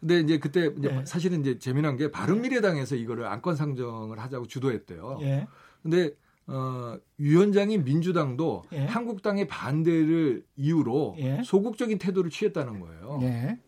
[0.00, 1.04] 근데 이제 그때 이제 예.
[1.04, 5.18] 사실은 이제 재미난 게 바른미래당에서 이거를 안건 상정을 하자고 주도했대요.
[5.22, 5.46] 예.
[5.82, 6.10] 근데
[6.46, 8.84] 어, 위원장인 민주당도 예.
[8.86, 11.42] 한국당의 반대를 이유로 예.
[11.44, 13.18] 소극적인 태도를 취했다는 거예요.
[13.22, 13.58] 예.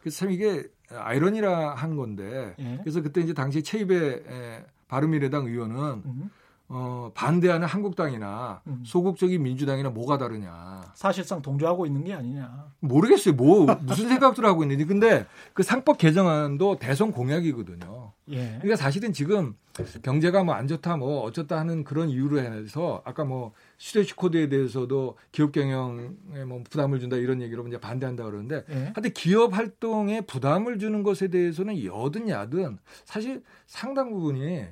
[0.00, 0.64] 그래서 참 이게
[0.96, 2.78] 아이러니라 한 건데 예.
[2.82, 6.30] 그래서 그때 이제 당시 최입의 에, 바른미래당 의원은 음.
[6.74, 8.82] 어, 반대하는 한국당이나 음.
[8.86, 12.72] 소극적인 민주당이나 뭐가 다르냐 사실상 동조하고 있는 게 아니냐.
[12.80, 13.34] 모르겠어요.
[13.34, 18.12] 뭐 무슨 생각들 하고 있는지 근데 그 상법 개정안도 대선 공약이거든요.
[18.30, 18.36] 예.
[18.62, 19.54] 그러니까 사실은 지금
[20.02, 25.16] 경제가 뭐 안 좋다 뭐 어쩌다 하는 그런 이유로 해서 아까 뭐 수대시 코드에 대해서도
[25.30, 28.74] 기업 경영에 뭐 부담을 준다 이런 얘기로 이제 반대한다 그러는데 예.
[28.94, 34.64] 하여튼 기업 활동에 부담을 주는 것에 대해서는 여든 야든 사실 상당 부분이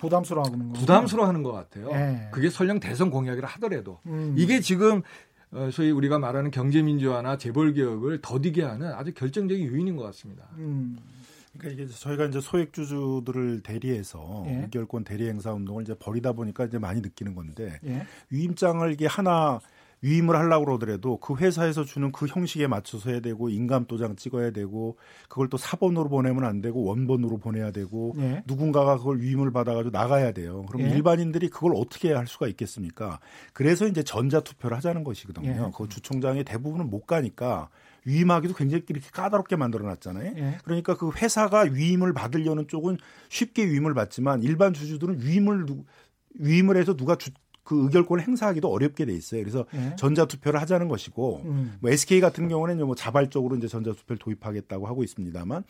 [0.00, 0.78] 부담스러워하는 거.
[0.80, 1.90] 부담스러워하는 것 같아요.
[1.92, 2.28] 예.
[2.30, 4.34] 그게 설령 대선 공약이라 하더라도 음.
[4.36, 5.02] 이게 지금
[5.52, 10.44] 어, 소위 우리가 말하는 경제민주화나 재벌개혁을 더디게 하는 아주 결정적인 요인인 것 같습니다.
[10.56, 10.96] 음.
[11.58, 14.62] 그러니까 이게 저희가 이제 소액 주주들을 대리해서 예.
[14.62, 18.06] 의결권 대리 행사 운동을 이제 벌이다 보니까 이제 많이 느끼는 건데 예.
[18.30, 19.60] 위임장을 이게 하나
[20.02, 24.96] 위임을 하려고 그러더라도 그 회사에서 주는 그 형식에 맞춰서 해야 되고 인감 도장 찍어야 되고
[25.28, 28.42] 그걸 또 사본으로 보내면 안 되고 원본으로 보내야 되고 예.
[28.46, 30.64] 누군가가 그걸 위임을 받아가지고 나가야 돼요.
[30.70, 30.90] 그럼 예.
[30.90, 33.20] 일반인들이 그걸 어떻게 할 수가 있겠습니까?
[33.52, 35.50] 그래서 이제 전자 투표를 하자는 것이거든요.
[35.50, 35.70] 예.
[35.76, 37.68] 그 주총장의 대부분은 못 가니까
[38.06, 40.32] 위임하기도 굉장히 이렇게 까다롭게 만들어놨잖아요.
[40.38, 40.58] 예.
[40.64, 42.96] 그러니까 그 회사가 위임을 받으려는 쪽은
[43.28, 45.84] 쉽게 위임을 받지만 일반 주주들은 위임을 누-
[46.36, 47.30] 위임을 해서 누가 주,
[47.70, 49.42] 그 의결권을 행사하기도 어렵게 돼 있어요.
[49.42, 49.94] 그래서 예.
[49.94, 51.76] 전자 투표를 하자는 것이고 음.
[51.78, 55.62] 뭐 SK 같은 경우는 뭐 자발적으로 이제 전자 투표를 도입하겠다고 하고 있습니다만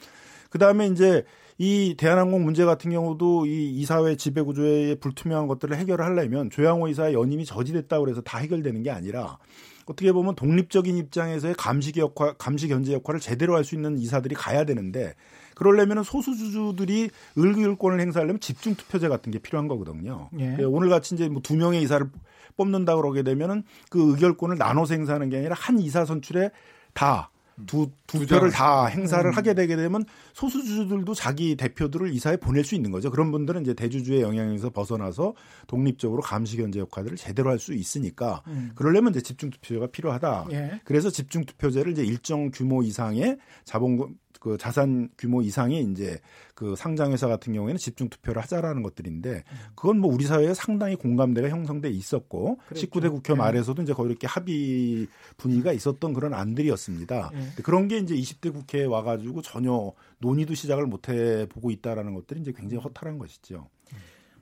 [0.49, 1.25] 그다음에 이제
[1.59, 7.13] 이 대한항공 문제 같은 경우도 이 이사회 지배 구조의 불투명한 것들을 해결을 하려면 조양호 이사의
[7.13, 9.37] 연임이 저지됐다고 해서 다 해결되는 게 아니라
[9.85, 14.65] 어떻게 보면 독립적인 입장에서의 감시 역할, 감시 견제 역할을 제대로 할 수 있는 이사들이 가야
[14.65, 15.13] 되는데
[15.61, 20.31] 그러려면 소수 주주들이 의결권을 행사하려면 집중 투표제 같은 게 필요한 거거든요.
[20.39, 20.55] 예.
[20.57, 22.09] 그 오늘 같이 이제 뭐 두 명의 이사를
[22.57, 26.51] 뽑는다 그러게 되면은 그 의결권을 나눠서 행사하는 게 아니라 한 이사 선출에
[26.95, 27.31] 다
[27.67, 28.59] 두, 두두 표를 장.
[28.59, 29.37] 다 행사를 음.
[29.37, 33.11] 하게 되게 되면 소수 주주들도 자기 대표들을 이사에 보낼 수 있는 거죠.
[33.11, 35.35] 그런 분들은 이제 대주주의 영향에서 벗어나서
[35.67, 38.71] 독립적으로 감시 견제 역할들을 제대로 할 수 있으니까 음.
[38.75, 40.47] 그러려면 이제 집중 투표가 필요하다.
[40.53, 40.81] 예.
[40.85, 46.18] 그래서 집중 투표제를 이제 일정 규모 이상의 자본 그 자산 규모 이상의 이제
[46.55, 49.45] 그 상장 회사 같은 경우에는 집중 투표를 하자라는 것들인데
[49.76, 52.86] 그건 뭐 우리 사회에 상당히 공감대가 형성돼 있었고 그렇죠.
[52.86, 53.38] 19대 국회 네.
[53.38, 57.30] 말에서도 이제 거의 이렇게 합의 분위기가 있었던 그런 안들이었습니다.
[57.32, 57.38] 예.
[57.38, 62.53] 근데 그런 게 이제 20대 국회에 와가지고 전혀 논의도 시작을 못해 보고 있다라는 것들이 이제
[62.53, 63.68] 굉장히 허탈한 것이죠.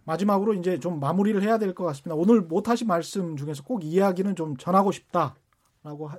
[0.04, 2.14] 마지막으로 이제 좀 마무리를 해야 될 것 같습니다.
[2.14, 6.18] 오늘 못하신 말씀 중에서 꼭 이야기는 좀 전하고 싶다라고 하,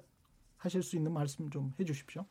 [0.57, 2.25] 하실 수 있는 말씀 좀 해주십시오.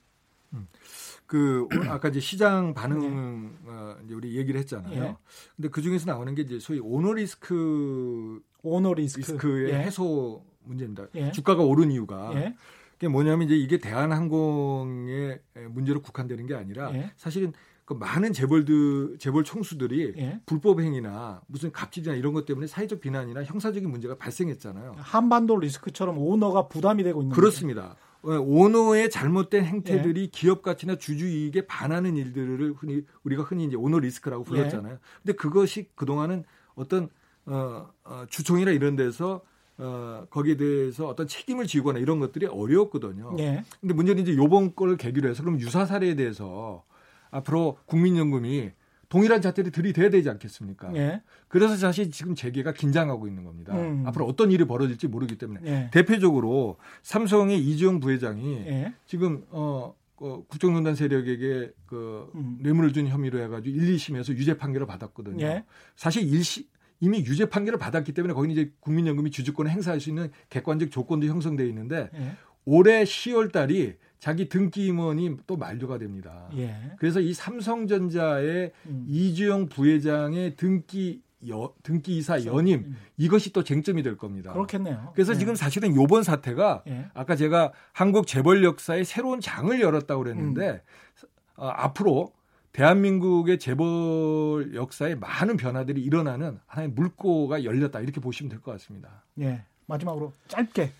[1.27, 5.05] 그 오늘 아까 이제 시장 반응 어, 이제 우리 얘기를 했잖아요.
[5.05, 5.17] 예.
[5.57, 9.21] 근데 그 중에서 나오는 게 이제 소위 오너 리스크 오너 리스크.
[9.21, 9.79] 리스크의 예.
[9.81, 11.07] 해소 문제입니다.
[11.15, 11.31] 예.
[11.33, 12.55] 주가가 오른 이유가 예.
[12.93, 17.13] 그게 뭐냐면 이제 이게 대한항공의 문제로 국한되는 게 아니라 예.
[17.17, 17.53] 사실은
[17.85, 20.41] 그 많은 재벌들 재벌 총수들이 예.
[20.45, 24.97] 불법 행위나 무슨 갑질이나 이런 것 때문에 사회적 비난이나 형사적인 문제가 발생했잖아요.
[24.99, 27.83] 한반도 리스크처럼 오너가 부담이 되고 있는 그렇습니다.
[27.85, 29.69] 어, 오너의 잘못된 예.
[29.69, 34.49] 행태들이 기업 가치나 주주 이익에 반하는 일들을 흔히 우리가 흔히 이제 오너 리스크라고 예.
[34.49, 34.99] 불렀잖아요.
[35.23, 36.45] 근데 그것이 그동안은
[36.75, 37.09] 어떤
[37.47, 39.43] 어, 어, 주총이나 이런 데서
[39.79, 43.37] 어, 거기에 대해서 어떤 책임을 지거나 이런 것들이 어려웠거든요.
[43.39, 43.65] 예.
[43.81, 46.85] 근데 문제는 이제 요번 걸 계기로 해서 그럼 유사 사례에 대해서
[47.31, 48.73] 앞으로 국민연금이
[49.09, 50.95] 동일한 잣대를 들이대야 되지 않겠습니까?
[50.97, 51.23] 예.
[51.49, 53.75] 그래서 사실 지금 재계가 긴장하고 있는 겁니다.
[53.75, 54.05] 음.
[54.07, 55.91] 앞으로 어떤 일이 벌어질지 모르기 때문에 예.
[55.93, 58.95] 대표적으로 삼성의 이주영 부회장이 예.
[59.07, 62.59] 지금 어, 어 국정농단 세력에게 그 음.
[62.61, 65.45] 뇌물을 준 혐의로 해가지고 1, 2심에서 유죄 판결을 받았거든요.
[65.45, 65.65] 예.
[65.97, 66.67] 사실 1시
[67.01, 71.67] 이미 유죄 판결을 받았기 때문에 거기는 이제 국민연금이 주주권을 행사할 수 있는 객관적 조건도 형성돼
[71.69, 72.33] 있는데 예.
[72.67, 76.49] 올해 10월 달이 자기 등기 임원이 또 만료가 됩니다.
[76.57, 76.75] 예.
[76.99, 79.05] 그래서 이 삼성전자의 음.
[79.09, 82.97] 이주영 부회장의 등기 여, 등기 이사 연임 음.
[83.17, 84.53] 이것이 또 쟁점이 될 겁니다.
[84.53, 85.13] 그렇겠네요.
[85.15, 85.39] 그래서 예.
[85.39, 87.07] 지금 사실은 요번 사태가 예.
[87.15, 91.29] 아까 제가 한국 재벌 역사의 새로운 장을 열었다고 그랬는데 음.
[91.57, 92.33] 어, 앞으로
[92.73, 99.25] 대한민국의 재벌 역사에 많은 변화들이 일어나는 하나의 물꼬가 열렸다 이렇게 보시면 될 것 같습니다.
[99.41, 99.63] 예.
[99.87, 100.91] 마지막으로 짧게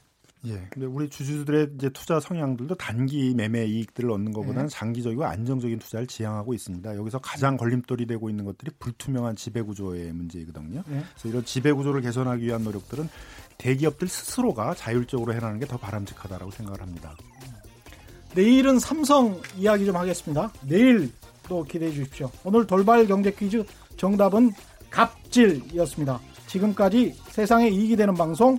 [0.49, 0.67] 예.
[0.71, 4.69] 근데 우리 주주들의 이제 투자 성향들도 단기 매매 이익들을 얻는 것보다는 예.
[4.69, 6.97] 장기적이고 안정적인 투자를 지향하고 있습니다.
[6.97, 10.83] 여기서 가장 걸림돌이 되고 있는 것들이 불투명한 지배 구조의 문제이거든요.
[10.91, 11.03] 예.
[11.13, 13.09] 그래서 이런 지배 구조를 개선하기 위한 노력들은
[13.59, 17.15] 대기업들 스스로가 자율적으로 해나가는 게 더 바람직하다라고 생각을 합니다.
[18.35, 20.51] 내일은 삼성 이야기 좀 하겠습니다.
[20.63, 21.11] 내일
[21.49, 22.31] 또 기대해 주십시오.
[22.45, 23.65] 오늘 돌발 경제 퀴즈
[23.97, 24.53] 정답은
[24.91, 26.21] 갑질이었습니다.
[26.47, 28.59] 지금까지 세상에 이익이 되는 방송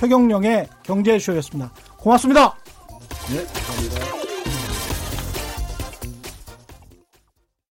[0.00, 1.70] 최경령의 경제쇼였습니다.
[1.98, 2.56] 고맙습니다.
[3.28, 4.19] 네, 감사합니다.